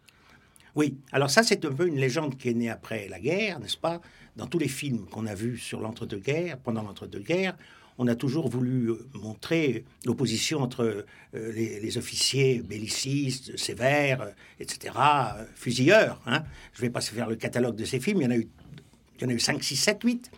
Oui, 0.75 0.97
alors 1.13 1.31
ça 1.31 1.43
c'est 1.43 1.65
un 1.65 1.73
peu 1.73 1.87
une 1.87 1.97
légende 1.99 2.37
qui 2.37 2.49
est 2.49 2.55
née 2.55 2.71
après 2.71 3.09
la 3.09 3.19
guerre, 3.21 3.61
n'est-ce 3.61 3.77
pas? 3.77 4.01
Dans 4.37 4.47
tous 4.47 4.59
les 4.59 4.69
films 4.69 5.07
qu'on 5.07 5.27
a 5.27 5.35
vus 5.35 5.59
sur 5.59 5.81
l'entre-deux-guerres, 5.81 6.59
pendant 6.59 6.83
l'entre-deux-guerres, 6.83 7.57
on 8.01 8.07
a 8.07 8.15
toujours 8.15 8.49
voulu 8.49 8.91
euh, 8.91 9.09
montrer 9.15 9.85
l'opposition 10.07 10.61
entre 10.61 11.05
euh, 11.35 11.53
les, 11.53 11.99
officiers 11.99 12.63
bellicistes, 12.63 13.57
sévères, 13.59 14.23
euh, 14.23 14.31
etc., 14.61 14.95
euh, 14.97 15.45
fusilleurs. 15.57 16.21
hein. 16.27 16.45
Je 16.75 16.81
ne 16.81 16.87
vais 16.87 16.93
pas 16.93 17.01
se 17.01 17.13
faire 17.13 17.29
le 17.29 17.35
catalogue 17.35 17.75
de 17.75 17.85
ces 17.85 17.99
films, 17.99 18.21
il 18.21 18.25
y 18.25 18.27
en 18.29 18.31
a 18.31 18.37
eu, 18.37 18.47
il 19.17 19.23
y 19.23 19.27
en 19.27 19.29
a 19.31 19.33
eu 19.33 19.41
5, 19.41 19.63
6, 19.65 19.75
7, 19.77 20.01
8. 20.05 20.31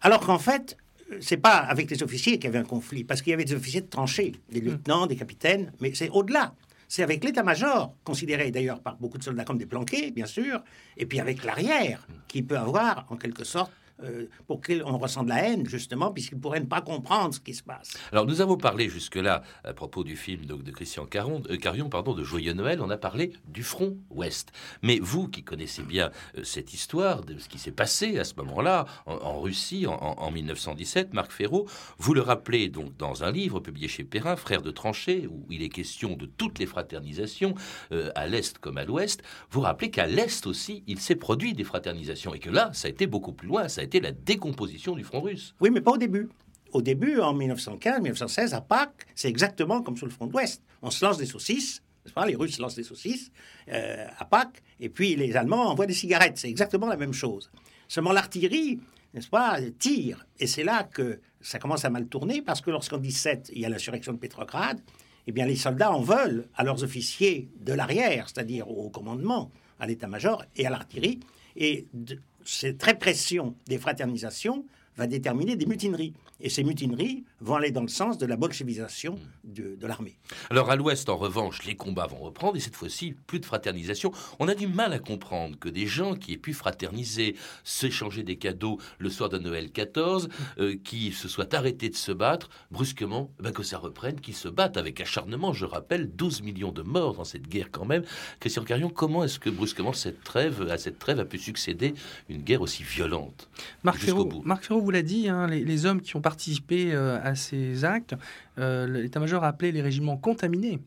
Alors 0.00 0.20
qu'en 0.20 0.40
fait, 0.40 0.76
euh, 1.12 1.18
c'est 1.20 1.36
pas 1.36 1.56
avec 1.58 1.88
les 1.88 2.02
officiers 2.02 2.32
qu'il 2.34 2.44
y 2.44 2.48
avait 2.48 2.58
un 2.58 2.64
conflit, 2.64 3.04
parce 3.04 3.22
qu'il 3.22 3.30
y 3.30 3.34
avait 3.34 3.44
des 3.44 3.54
officiers 3.54 3.82
de 3.82 3.86
tranchée, 3.86 4.32
des 4.50 4.60
lieutenants, 4.60 5.06
des 5.06 5.16
capitaines, 5.16 5.72
mais 5.80 5.94
c'est 5.94 6.10
au-delà. 6.10 6.54
C'est 6.88 7.02
avec 7.02 7.24
l'état-major, 7.24 7.94
considéré 8.04 8.50
d'ailleurs 8.50 8.80
par 8.80 8.96
beaucoup 8.96 9.18
de 9.18 9.24
soldats 9.24 9.44
comme 9.44 9.58
des 9.58 9.66
planqués, 9.66 10.10
bien 10.10 10.26
sûr, 10.26 10.62
et 10.96 11.06
puis 11.06 11.20
avec 11.20 11.44
l'arrière, 11.44 12.06
qui 12.28 12.42
peut 12.42 12.58
avoir, 12.58 13.06
en 13.10 13.16
quelque 13.16 13.44
sorte, 13.44 13.72
euh, 14.02 14.26
pour 14.46 14.60
qu'il 14.60 14.82
on 14.84 14.98
ressent 14.98 15.22
de 15.24 15.28
la 15.30 15.48
haine, 15.48 15.66
justement, 15.68 16.10
puisqu'il 16.12 16.38
pourrait 16.38 16.60
ne 16.60 16.66
pas 16.66 16.80
comprendre 16.80 17.34
ce 17.34 17.40
qui 17.40 17.54
se 17.54 17.62
passe. 17.62 17.94
Alors 18.12 18.26
nous 18.26 18.40
avons 18.40 18.56
parlé 18.56 18.88
jusque-là, 18.88 19.42
à 19.64 19.72
propos 19.72 20.04
du 20.04 20.16
film 20.16 20.44
donc, 20.46 20.62
de 20.62 20.70
Christian 20.70 21.06
Caron, 21.06 21.42
euh, 21.50 21.56
Carion, 21.56 21.88
pardon, 21.88 22.14
de 22.14 22.22
Joyeux 22.24 22.52
Noël, 22.52 22.80
on 22.82 22.90
a 22.90 22.96
parlé 22.96 23.32
du 23.48 23.62
front 23.62 23.96
ouest. 24.10 24.52
Mais 24.82 24.98
vous 25.00 25.28
qui 25.28 25.42
connaissez 25.42 25.82
bien 25.82 26.10
euh, 26.36 26.44
cette 26.44 26.74
histoire, 26.74 27.22
de 27.22 27.38
ce 27.38 27.48
qui 27.48 27.58
s'est 27.58 27.72
passé 27.72 28.18
à 28.18 28.24
ce 28.24 28.34
moment-là, 28.36 28.86
en, 29.06 29.14
en 29.14 29.40
Russie, 29.40 29.86
en, 29.86 29.94
en- 29.94 30.16
en 30.18 30.30
1917, 30.30 31.14
Marc 31.14 31.32
Ferraud, 31.32 31.66
vous 31.98 32.14
le 32.14 32.20
rappelez 32.20 32.68
donc 32.68 32.96
dans 32.96 33.24
un 33.24 33.32
livre 33.32 33.60
publié 33.60 33.88
chez 33.88 34.04
Perrin, 34.04 34.36
Frères 34.36 34.62
de 34.62 34.70
tranchée, 34.70 35.26
où 35.26 35.46
il 35.50 35.62
est 35.62 35.68
question 35.68 36.16
de 36.16 36.26
toutes 36.26 36.58
les 36.58 36.66
fraternisations, 36.66 37.54
euh, 37.92 38.10
à 38.14 38.26
l'est 38.26 38.58
comme 38.58 38.78
à 38.78 38.84
l'ouest, 38.84 39.22
vous 39.50 39.60
rappelez 39.60 39.90
qu'à 39.90 40.06
l'est 40.06 40.46
aussi, 40.46 40.82
il 40.86 40.98
s'est 41.00 41.16
produit 41.16 41.54
des 41.54 41.64
fraternisations, 41.64 42.34
et 42.34 42.38
que 42.38 42.50
là, 42.50 42.70
ça 42.72 42.88
a 42.88 42.90
été 42.90 43.06
beaucoup 43.06 43.32
plus 43.32 43.48
loin, 43.48 43.68
ça 43.68 43.80
a 43.80 43.84
été 43.86 44.00
la 44.00 44.12
décomposition 44.12 44.94
du 44.94 45.04
front 45.04 45.20
russe. 45.20 45.54
Oui, 45.60 45.70
mais 45.70 45.80
pas 45.80 45.92
au 45.92 45.96
début. 45.98 46.28
Au 46.72 46.82
début, 46.82 47.20
en 47.20 47.32
1915, 47.32 47.96
1916, 48.02 48.52
à 48.54 48.60
Pâques, 48.60 49.06
c'est 49.14 49.28
exactement 49.28 49.82
comme 49.82 49.96
sur 49.96 50.06
le 50.06 50.12
front 50.12 50.26
de. 50.26 50.60
On 50.82 50.90
se 50.90 51.04
lance 51.04 51.16
des 51.16 51.26
saucisses, 51.26 51.82
pas? 52.14 52.26
Les 52.26 52.34
Russes 52.36 52.58
lancent 52.58 52.74
des 52.76 52.82
saucisses 52.84 53.30
euh, 53.72 54.06
à 54.18 54.24
Pâques, 54.24 54.62
et 54.80 54.88
puis 54.88 55.16
les 55.16 55.36
Allemands 55.36 55.70
envoient 55.70 55.86
des 55.86 55.94
cigarettes. 55.94 56.38
C'est 56.38 56.48
exactement 56.50 56.86
la 56.88 56.96
même 56.96 57.12
chose. 57.12 57.50
Seulement 57.88 58.12
l'artillerie, 58.12 58.80
n'est-ce 59.14 59.28
pas, 59.28 59.58
tire. 59.78 60.26
Et 60.38 60.46
c'est 60.46 60.64
là 60.64 60.82
que 60.84 61.20
ça 61.40 61.58
commence 61.58 61.84
à 61.84 61.90
mal 61.90 62.06
tourner, 62.08 62.42
parce 62.42 62.60
que 62.60 62.70
lorsqu'en 62.70 62.98
17, 62.98 63.50
il 63.54 63.60
y 63.60 63.64
a 63.64 63.68
l'insurrection 63.68 64.12
de 64.12 64.18
Pétrograd, 64.18 64.80
eh 65.28 65.32
bien 65.32 65.46
les 65.46 65.56
soldats 65.56 65.92
en 65.92 66.00
veulent 66.00 66.46
à 66.56 66.62
leurs 66.64 66.82
officiers 66.84 67.48
de 67.60 67.72
l'arrière, 67.72 68.28
c'est-à-dire 68.28 68.68
au 68.68 68.90
commandement, 68.90 69.50
à 69.80 69.86
l'état-major 69.86 70.44
et 70.56 70.66
à 70.66 70.70
l'artillerie. 70.70 71.20
Et 71.56 71.86
de- 71.94 72.20
cette 72.46 72.82
répression 72.82 73.54
des 73.66 73.78
fraternisations 73.78 74.64
va 74.96 75.06
déterminer 75.06 75.56
des 75.56 75.66
mutineries. 75.66 76.14
Et 76.40 76.50
ces 76.50 76.64
mutineries 76.64 77.24
vont 77.40 77.54
aller 77.54 77.70
dans 77.70 77.82
le 77.82 77.88
sens 77.88 78.18
de 78.18 78.26
la 78.26 78.36
bolchevisation 78.36 79.18
de, 79.44 79.74
de 79.74 79.86
l'armée. 79.86 80.16
Alors 80.50 80.70
à 80.70 80.76
l'ouest, 80.76 81.08
en 81.08 81.16
revanche, 81.16 81.64
les 81.64 81.76
combats 81.76 82.06
vont 82.06 82.18
reprendre 82.18 82.56
et 82.56 82.60
cette 82.60 82.76
fois-ci, 82.76 83.14
plus 83.26 83.40
de 83.40 83.46
fraternisation. 83.46 84.12
On 84.38 84.48
a 84.48 84.54
du 84.54 84.66
mal 84.66 84.92
à 84.92 84.98
comprendre 84.98 85.58
que 85.58 85.68
des 85.68 85.86
gens 85.86 86.14
qui 86.14 86.34
aient 86.34 86.38
pu 86.38 86.52
fraterniser, 86.52 87.36
s'échanger 87.64 88.22
des 88.22 88.36
cadeaux 88.36 88.78
le 88.98 89.08
soir 89.10 89.28
de 89.28 89.38
Noël 89.38 89.70
14, 89.70 90.28
euh, 90.58 90.76
qui 90.84 91.12
se 91.12 91.28
soient 91.28 91.54
arrêtés 91.54 91.88
de 91.88 91.96
se 91.96 92.12
battre, 92.12 92.50
brusquement, 92.70 93.30
ben, 93.40 93.52
que 93.52 93.62
ça 93.62 93.78
reprenne, 93.78 94.20
qu'ils 94.20 94.34
se 94.34 94.48
battent 94.48 94.76
avec 94.76 95.00
acharnement. 95.00 95.52
Je 95.52 95.64
rappelle, 95.64 96.10
12 96.14 96.42
millions 96.42 96.72
de 96.72 96.82
morts 96.82 97.14
dans 97.14 97.24
cette 97.24 97.48
guerre 97.48 97.70
quand 97.70 97.84
même. 97.84 98.02
Christian 98.40 98.64
Carion, 98.64 98.90
comment 98.90 99.24
est-ce 99.24 99.38
que 99.38 99.50
brusquement 99.50 99.92
cette 99.92 100.22
trêve, 100.22 100.68
à 100.70 100.78
cette 100.78 100.98
trêve 100.98 101.20
a 101.20 101.24
pu 101.24 101.38
succéder 101.38 101.94
une 102.28 102.42
guerre 102.42 102.62
aussi 102.62 102.82
violente 102.82 103.48
Marc 103.82 103.98
Ferraud 103.98 104.80
vous 104.80 104.90
l'a 104.90 105.02
dit, 105.02 105.28
hein, 105.28 105.46
les, 105.46 105.64
les 105.64 105.86
hommes 105.86 106.00
qui 106.00 106.16
ont 106.16 106.20
participé 106.30 106.92
euh, 106.92 107.20
à 107.22 107.36
ces 107.36 107.84
actes, 107.84 108.16
euh, 108.58 108.84
l'état-major 108.88 109.44
a 109.44 109.46
appelé 109.46 109.70
les 109.70 109.80
régiments 109.80 110.16
contaminés. 110.16 110.80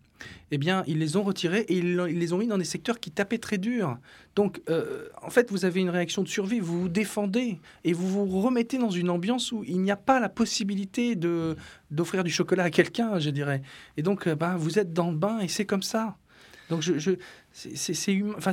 Eh 0.52 0.58
bien, 0.58 0.84
ils 0.86 0.99
les 0.99 1.15
ont 1.15 1.23
retirés 1.23 1.62
et 1.69 1.78
ils, 1.78 1.95
les 1.95 2.34
ont 2.34 2.39
mis 2.39 2.47
dans 2.47 2.58
des 2.58 2.65
secteurs 2.65 2.99
qui 2.99 3.10
tapaient 3.10 3.38
très 3.38 3.58
dur. 3.58 3.97
Donc, 4.36 4.60
euh, 4.69 5.08
en 5.21 5.30
fait, 5.30 5.49
vous 5.49 5.63
avez 5.63 5.80
une 5.80 5.89
réaction 5.89 6.23
de 6.23 6.28
survie, 6.28 6.60
vous 6.60 6.82
vous 6.82 6.89
défendez 6.89 7.58
et 7.86 7.93
vous 7.93 8.25
vous 8.28 8.41
remettez 8.41 8.78
dans 8.78 8.89
une 8.89 9.10
ambiance 9.10 9.54
où 9.54 9.63
il 9.65 9.80
n'y 9.80 9.91
a 9.91 9.95
pas 9.95 10.19
la 10.19 10.28
possibilité 10.28 11.15
de 11.15 11.56
d'offrir 11.89 12.25
du 12.25 12.32
chocolat 12.32 12.65
à 12.65 12.69
quelqu'un, 12.69 13.17
je 13.17 13.30
dirais. 13.30 13.62
Et 13.95 14.02
donc, 14.02 14.28
euh, 14.28 14.36
bah, 14.36 14.56
vous 14.58 14.78
êtes 14.78 14.91
dans 14.91 15.10
le 15.10 15.17
bain 15.17 15.39
et 15.39 15.47
c'est 15.47 15.65
comme 15.65 15.84
ça. 15.84 16.17
Donc, 16.69 16.82
je- 16.82 17.15
c'est- 17.76 17.93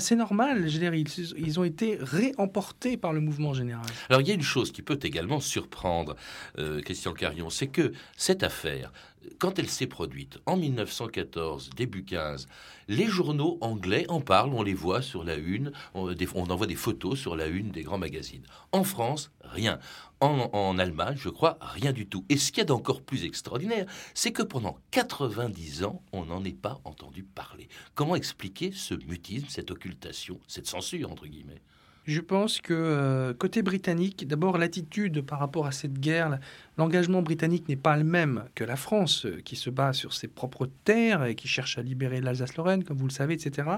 c'est 0.00 0.16
normal. 0.16 0.68
Je 0.68 0.72
veux 0.74 0.78
dire, 0.80 0.94
ils, 0.94 1.06
ils 1.36 1.60
ont 1.60 1.64
été 1.64 1.98
réemportés 2.00 2.96
par 2.96 3.12
le 3.12 3.20
mouvement 3.20 3.54
général. 3.54 3.86
Alors 4.08 4.20
il 4.20 4.28
y 4.28 4.30
a 4.30 4.34
une 4.34 4.42
chose 4.42 4.72
qui 4.72 4.82
peut 4.82 4.98
également 5.02 5.40
surprendre 5.40 6.16
euh, 6.58 6.80
Christian 6.82 7.12
Carion, 7.12 7.50
c'est 7.50 7.68
que 7.68 7.92
cette 8.16 8.42
affaire, 8.42 8.92
quand 9.38 9.58
elle 9.58 9.68
s'est 9.68 9.86
produite 9.88 10.38
en 10.46 10.56
1914, 10.56 11.70
début 11.76 12.04
15, 12.04 12.46
les 12.88 13.06
journaux 13.06 13.58
anglais 13.60 14.04
en 14.08 14.20
parlent, 14.20 14.52
on 14.54 14.62
les 14.62 14.74
voit 14.74 15.02
sur 15.02 15.24
la 15.24 15.34
une, 15.34 15.72
on, 15.94 16.12
des- 16.12 16.28
on 16.34 16.44
envoie 16.50 16.66
des 16.68 16.76
photos 16.76 17.18
sur 17.18 17.34
la 17.36 17.46
une 17.46 17.70
des 17.70 17.82
grands 17.82 17.98
magazines. 17.98 18.44
En 18.72 18.84
France, 18.84 19.32
rien. 19.42 19.78
En, 20.20 20.48
en 20.54 20.78
Allemagne, 20.78 21.16
je 21.18 21.28
crois, 21.28 21.58
rien 21.60 21.92
du 21.92 22.06
tout. 22.06 22.24
Et 22.30 22.38
ce 22.38 22.50
qu'il 22.50 22.58
y 22.58 22.62
a 22.62 22.64
d'encore 22.64 23.02
plus 23.02 23.24
extraordinaire, 23.24 23.84
c'est 24.14 24.32
que 24.32 24.42
pendant 24.42 24.78
90 24.92 25.84
ans, 25.84 26.02
on 26.12 26.24
n'en 26.24 26.42
est 26.44 26.56
pas 26.58 26.80
entendu 26.84 27.22
parler. 27.24 27.68
Comment 27.94 28.16
expliquer 28.16 28.70
ce 28.72 28.94
mutisme, 29.04 29.46
cette 29.48 29.70
occultation, 29.70 30.40
cette 30.46 30.66
censure, 30.66 31.10
entre 31.10 31.26
guillemets 31.26 31.60
Je 32.04 32.20
pense 32.20 32.60
que 32.60 32.74
euh, 32.74 33.34
côté 33.34 33.62
britannique, 33.62 34.26
d'abord 34.26 34.58
l'attitude 34.58 35.22
par 35.22 35.38
rapport 35.38 35.66
à 35.66 35.72
cette 35.72 35.98
guerre, 35.98 36.38
l'engagement 36.78 37.22
britannique 37.22 37.68
n'est 37.68 37.76
pas 37.76 37.96
le 37.96 38.04
même 38.04 38.44
que 38.54 38.64
la 38.64 38.76
France, 38.76 39.26
euh, 39.26 39.40
qui 39.44 39.56
se 39.56 39.70
bat 39.70 39.92
sur 39.92 40.14
ses 40.14 40.28
propres 40.28 40.68
terres 40.84 41.24
et 41.24 41.34
qui 41.34 41.48
cherche 41.48 41.78
à 41.78 41.82
libérer 41.82 42.20
l'Alsace-Lorraine, 42.20 42.84
comme 42.84 42.96
vous 42.96 43.08
le 43.08 43.12
savez, 43.12 43.34
etc. 43.34 43.68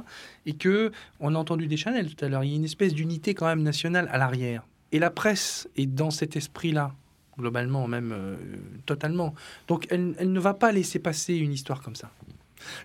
Et 0.47 0.55
que 0.55 0.93
on 1.21 1.35
a 1.35 1.39
entendu 1.39 1.67
des 1.67 1.77
Chanel 1.77 2.15
tout 2.15 2.25
à 2.25 2.29
l'heure. 2.29 2.45
Il 2.45 2.51
y 2.51 2.55
a 2.55 2.57
une 2.57 2.65
espèce 2.65 2.95
d'unité 2.95 3.35
quand 3.35 3.47
même 3.47 3.63
nationale 3.63 4.09
à 4.13 4.19
l'arrière. 4.19 4.67
Et 4.93 4.99
la 4.99 5.11
presse 5.11 5.69
est 5.77 5.87
dans 5.87 6.11
cet 6.11 6.37
esprit-là, 6.37 6.95
globalement 7.37 7.87
même 7.87 8.13
euh, 8.13 8.37
totalement. 8.87 9.35
Donc 9.67 9.87
elle 9.91 10.15
ne 10.21 10.41
va 10.41 10.55
pas 10.55 10.73
laisser 10.73 10.99
passer 10.99 11.37
une 11.37 11.53
histoire 11.53 11.83
comme 11.83 11.97
ça. 11.97 12.11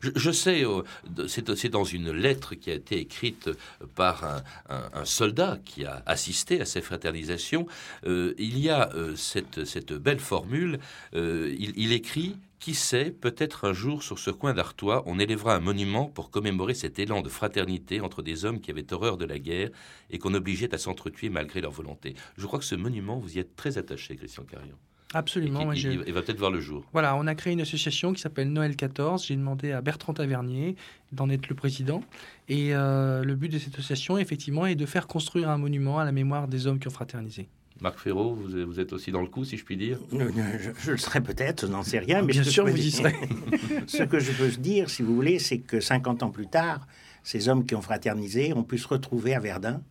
Je, 0.02 0.32
sais, 0.32 0.66
euh, 0.66 0.84
c'est 1.28 1.70
dans 1.70 1.84
une 1.84 2.12
lettre 2.12 2.56
qui 2.56 2.70
a 2.72 2.74
été 2.74 3.00
écrite 3.00 3.50
par 3.96 4.44
un, 4.70 5.06
soldat 5.06 5.60
qui 5.66 5.86
a 5.86 6.04
assisté 6.06 6.62
à 6.62 6.66
ces 6.66 6.82
fraternisations. 6.82 7.68
euh, 8.06 8.34
il 8.38 8.60
y 8.60 8.70
a 8.70 8.92
euh, 8.94 9.16
cette, 9.16 9.94
belle 9.94 10.20
formule. 10.20 10.80
il, 11.14 11.74
il 11.76 11.92
écrit 11.92 12.38
Qui 12.60 12.76
sait, 12.76 13.12
peut-être 13.12 13.66
un 13.66 13.74
jour 13.74 14.04
sur 14.04 14.20
ce 14.20 14.32
coin 14.32 14.54
d'Artois, 14.54 15.04
on 15.06 15.20
élèvera 15.20 15.56
un 15.56 15.60
monument 15.60 16.06
pour 16.06 16.32
commémorer 16.32 16.74
cet 16.74 17.00
élan 17.00 17.22
de 17.22 17.30
fraternité 17.30 18.00
entre 18.02 18.22
des 18.22 18.46
hommes 18.46 18.62
qui 18.62 18.72
avaient 18.72 18.94
horreur 18.94 19.18
de 19.18 19.26
la 19.26 19.40
guerre 19.40 19.70
et 20.10 20.18
qu'on 20.18 20.34
obligeait 20.34 20.74
à 20.74 20.78
s'entretuer 20.78 21.30
malgré 21.30 21.62
leur 21.62 21.72
volonté. 21.72 22.16
Je 22.38 22.46
crois 22.46 22.60
que 22.60 22.66
ce 22.66 22.76
monument, 22.76 23.20
vous 23.20 23.36
y 23.36 23.40
êtes 23.40 23.56
très 23.56 23.78
attaché, 23.78 24.16
Christian 24.16 24.44
Carion. 24.44 24.78
Absolument. 25.14 25.72
Et 25.72 25.76
qui- 25.76 25.88
il, 25.88 26.04
il 26.08 26.14
va 26.14 26.22
peut-être 26.22 26.40
voir 26.40 26.52
le 26.52 26.60
jour. 26.62 26.84
Voilà, 26.94 27.16
on 27.16 27.28
a 27.28 27.36
créé 27.36 27.54
une 27.54 27.62
association 27.62 28.14
qui 28.14 28.22
s'appelle 28.22 28.52
Noël 28.52 28.76
14. 28.76 29.26
J'ai 29.26 29.36
demandé 29.36 29.72
à 29.72 29.82
Bertrand 29.82 30.14
Tavernier 30.14 30.76
d'en 31.12 31.30
être 31.30 31.48
le 31.50 31.56
président. 31.56 32.04
Et 32.50 32.74
euh, 32.76 33.24
le 33.24 33.36
but 33.36 33.50
de 33.50 33.60
cette 33.60 33.76
association, 33.76 34.18
effectivement, 34.18 34.66
est 34.66 34.76
de 34.76 34.86
faire 34.86 35.08
construire 35.08 35.50
un 35.50 35.58
monument 35.58 36.00
à 36.00 36.06
la 36.06 36.12
mémoire 36.12 36.48
des 36.48 36.68
hommes 36.68 36.80
qui 36.80 36.88
ont 36.88 36.92
fraternisé. 36.92 37.48
Marc 37.82 38.00
Ferraud, 38.00 38.34
vous 38.36 38.56
êtes- 38.58 38.66
vous 38.66 38.80
êtes 38.80 38.94
aussi 38.94 39.12
dans 39.12 39.22
le 39.22 39.28
coup, 39.28 39.44
si 39.44 39.58
je 39.58 39.66
puis 39.66 39.76
dire? 39.78 40.00
Euh, 40.14 40.30
Je, 40.60 40.70
je 40.86 40.92
le 40.92 40.98
serai 40.98 41.22
peut-être, 41.22 41.66
je 41.68 41.72
n'en 41.72 41.84
sais 41.84 42.00
rien. 42.00 42.22
Mais 42.22 42.32
Bien 42.34 42.44
sûr, 42.44 42.66
vous 42.66 42.78
y 42.78 42.92
serez. 42.92 43.14
ce 43.88 44.04
que 44.04 44.20
je 44.20 44.32
peux 44.32 44.50
dire, 44.50 44.90
si 44.90 45.02
vous 45.02 45.14
voulez, 45.16 45.40
c'est 45.40 45.58
que 45.60 45.80
50 45.80 46.24
ans 46.24 46.30
plus 46.30 46.48
tard, 46.48 46.88
ces 47.24 47.50
hommes 47.50 47.66
qui 47.66 47.76
ont 47.76 47.82
fraternisé 47.82 48.54
ont 48.54 48.64
pu 48.64 48.78
se 48.78 48.88
retrouver 48.88 49.34
à 49.34 49.40
Verdun 49.40 49.82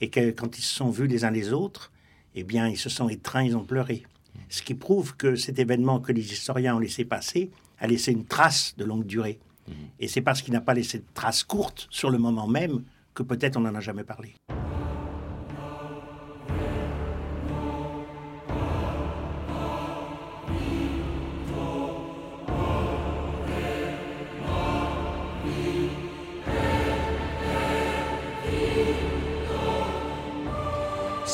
et 0.00 0.08
que 0.08 0.30
quand 0.30 0.56
ils 0.58 0.62
se 0.62 0.74
sont 0.74 0.90
vus 0.90 1.06
les 1.08 1.24
uns 1.24 1.30
les 1.30 1.52
autres, 1.52 1.90
eh 2.34 2.44
bien, 2.44 2.68
ils 2.68 2.76
se 2.78 2.88
sont 2.88 3.08
étreints, 3.08 3.42
ils 3.44 3.56
ont 3.56 3.64
pleuré. 3.64 4.02
Ce 4.48 4.62
qui 4.62 4.74
prouve 4.74 5.16
que 5.16 5.36
cet 5.36 5.58
événement 5.58 6.00
que 6.00 6.12
les 6.12 6.32
historiens 6.32 6.76
ont 6.76 6.80
laissé 6.80 7.04
passer 7.04 7.50
a 7.78 7.86
laissé 7.86 8.12
une 8.12 8.24
trace 8.24 8.74
de 8.76 8.84
longue 8.84 9.06
durée. 9.06 9.38
Et 9.98 10.08
c'est 10.08 10.20
parce 10.20 10.42
qu'il 10.42 10.52
n'a 10.52 10.60
pas 10.60 10.74
laissé 10.74 10.98
de 10.98 11.04
trace 11.14 11.42
courte 11.42 11.88
sur 11.90 12.10
le 12.10 12.18
moment 12.18 12.46
même 12.46 12.84
que 13.14 13.22
peut-être 13.22 13.56
on 13.56 13.60
n'en 13.60 13.74
a 13.74 13.80
jamais 13.80 14.04
parlé. 14.04 14.34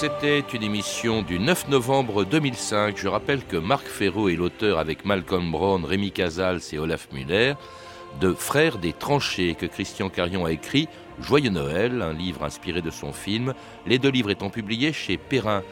C'était 0.02 0.40
une 0.52 0.64
émission 0.64 1.22
du 1.22 1.38
9 1.38 1.68
novembre 1.68 2.24
2005. 2.24 2.96
Je 2.96 3.06
rappelle 3.06 3.44
que 3.44 3.56
Marc 3.56 3.86
Ferraud 3.86 4.28
est 4.28 4.34
l'auteur 4.34 4.80
avec 4.80 5.04
Malcolm 5.04 5.52
Brown, 5.52 5.84
Rémi 5.84 6.10
Casals 6.10 6.60
et 6.72 6.78
Olaf 6.80 7.06
Muller 7.12 7.54
de 8.20 8.34
Frères 8.34 8.78
des 8.78 8.92
tranchées 8.92 9.54
que 9.54 9.64
Christian 9.64 10.08
Carion 10.08 10.44
a 10.44 10.50
écrit 10.50 10.88
Joyeux 11.20 11.50
Noël, 11.50 12.02
un 12.02 12.12
livre 12.12 12.42
inspiré 12.42 12.82
de 12.82 12.90
son 12.90 13.12
film, 13.12 13.54
les 13.86 14.00
deux 14.00 14.08
livres 14.08 14.32
étant 14.32 14.50
publiés 14.50 14.92
chez 14.92 15.18
Perrin. 15.18 15.62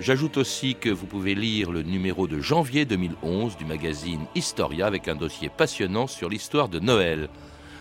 J'ajoute 0.00 0.38
aussi 0.38 0.76
que 0.76 0.88
vous 0.88 1.04
pouvez 1.04 1.34
lire 1.34 1.70
le 1.70 1.82
numéro 1.82 2.26
de 2.26 2.40
janvier 2.40 2.86
2011 2.86 3.58
du 3.58 3.66
magazine 3.66 4.24
Historia 4.34 4.86
avec 4.86 5.08
un 5.08 5.14
dossier 5.14 5.50
passionnant 5.50 6.06
sur 6.06 6.30
l'histoire 6.30 6.70
de 6.70 6.78
Noël. 6.78 7.28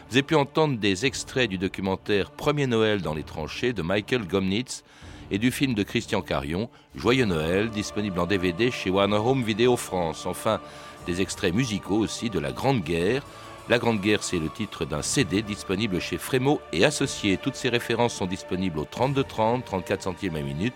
Vous 0.10 0.18
avez 0.18 0.24
pu 0.24 0.36
entendre 0.36 0.78
des 0.78 1.06
extraits 1.06 1.50
du 1.50 1.58
documentaire 1.58 2.30
Premier 2.32 2.68
Noël 2.68 3.02
dans 3.02 3.14
les 3.14 3.24
tranchées 3.24 3.72
de 3.72 3.82
Michael 3.82 4.28
Gomnitz 4.28 4.84
et 5.32 5.38
du 5.38 5.52
film 5.52 5.74
de 5.74 5.84
Christian 5.84 6.22
Carion, 6.22 6.70
Joyeux 6.96 7.26
Noël, 7.26 7.70
disponible 7.70 8.20
en 8.20 8.26
DVD 8.26 8.72
chez 8.72 8.90
Warner 8.90 9.18
Home 9.18 9.44
Video 9.44 9.76
France. 9.76 10.26
Enfin, 10.26 10.60
des 11.06 11.22
extraits 11.22 11.54
musicaux 11.54 11.98
aussi 11.98 12.30
de 12.30 12.40
La 12.40 12.52
Grande 12.52 12.82
Guerre. 12.82 13.24
La 13.70 13.80
Grande 13.80 14.02
Guerre, 14.02 14.24
c'est 14.24 14.40
le 14.40 14.50
titre 14.50 14.86
d'un 14.86 15.02
CD 15.02 15.42
disponible 15.42 16.00
chez 16.02 16.18
Frémo 16.18 16.60
et 16.74 16.86
Associés. 16.86 17.38
Toutes 17.38 17.56
ces 17.56 17.70
références 17.70 18.14
sont 18.14 18.26
disponibles 18.26 18.80
au 18.80 18.86
32 18.86 19.24
30, 19.24 19.66
34 19.66 20.04
centimes 20.04 20.36
à 20.36 20.42
minute 20.42 20.76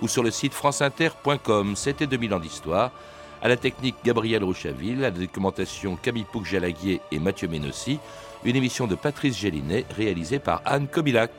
ou 0.00 0.08
sur 0.08 0.22
le 0.22 0.30
site 0.30 0.52
franceinter.com. 0.52 1.76
C'était 1.76 2.06
2000 2.06 2.34
ans 2.34 2.40
d'histoire. 2.40 2.90
À 3.42 3.48
la 3.48 3.56
technique 3.56 3.96
Gabriel 4.04 4.42
Rouchaville, 4.42 4.98
à 4.98 5.02
la 5.02 5.10
documentation 5.10 5.96
Camille 5.96 6.24
Pouc-Jalaguier 6.24 7.00
et 7.12 7.18
Mathieu 7.18 7.48
Ménossi, 7.48 7.98
une 8.44 8.56
émission 8.56 8.86
de 8.86 8.94
Patrice 8.94 9.38
Gélinet 9.38 9.84
réalisée 9.96 10.38
par 10.38 10.62
Anne 10.64 10.88
Kobilac. 10.88 11.30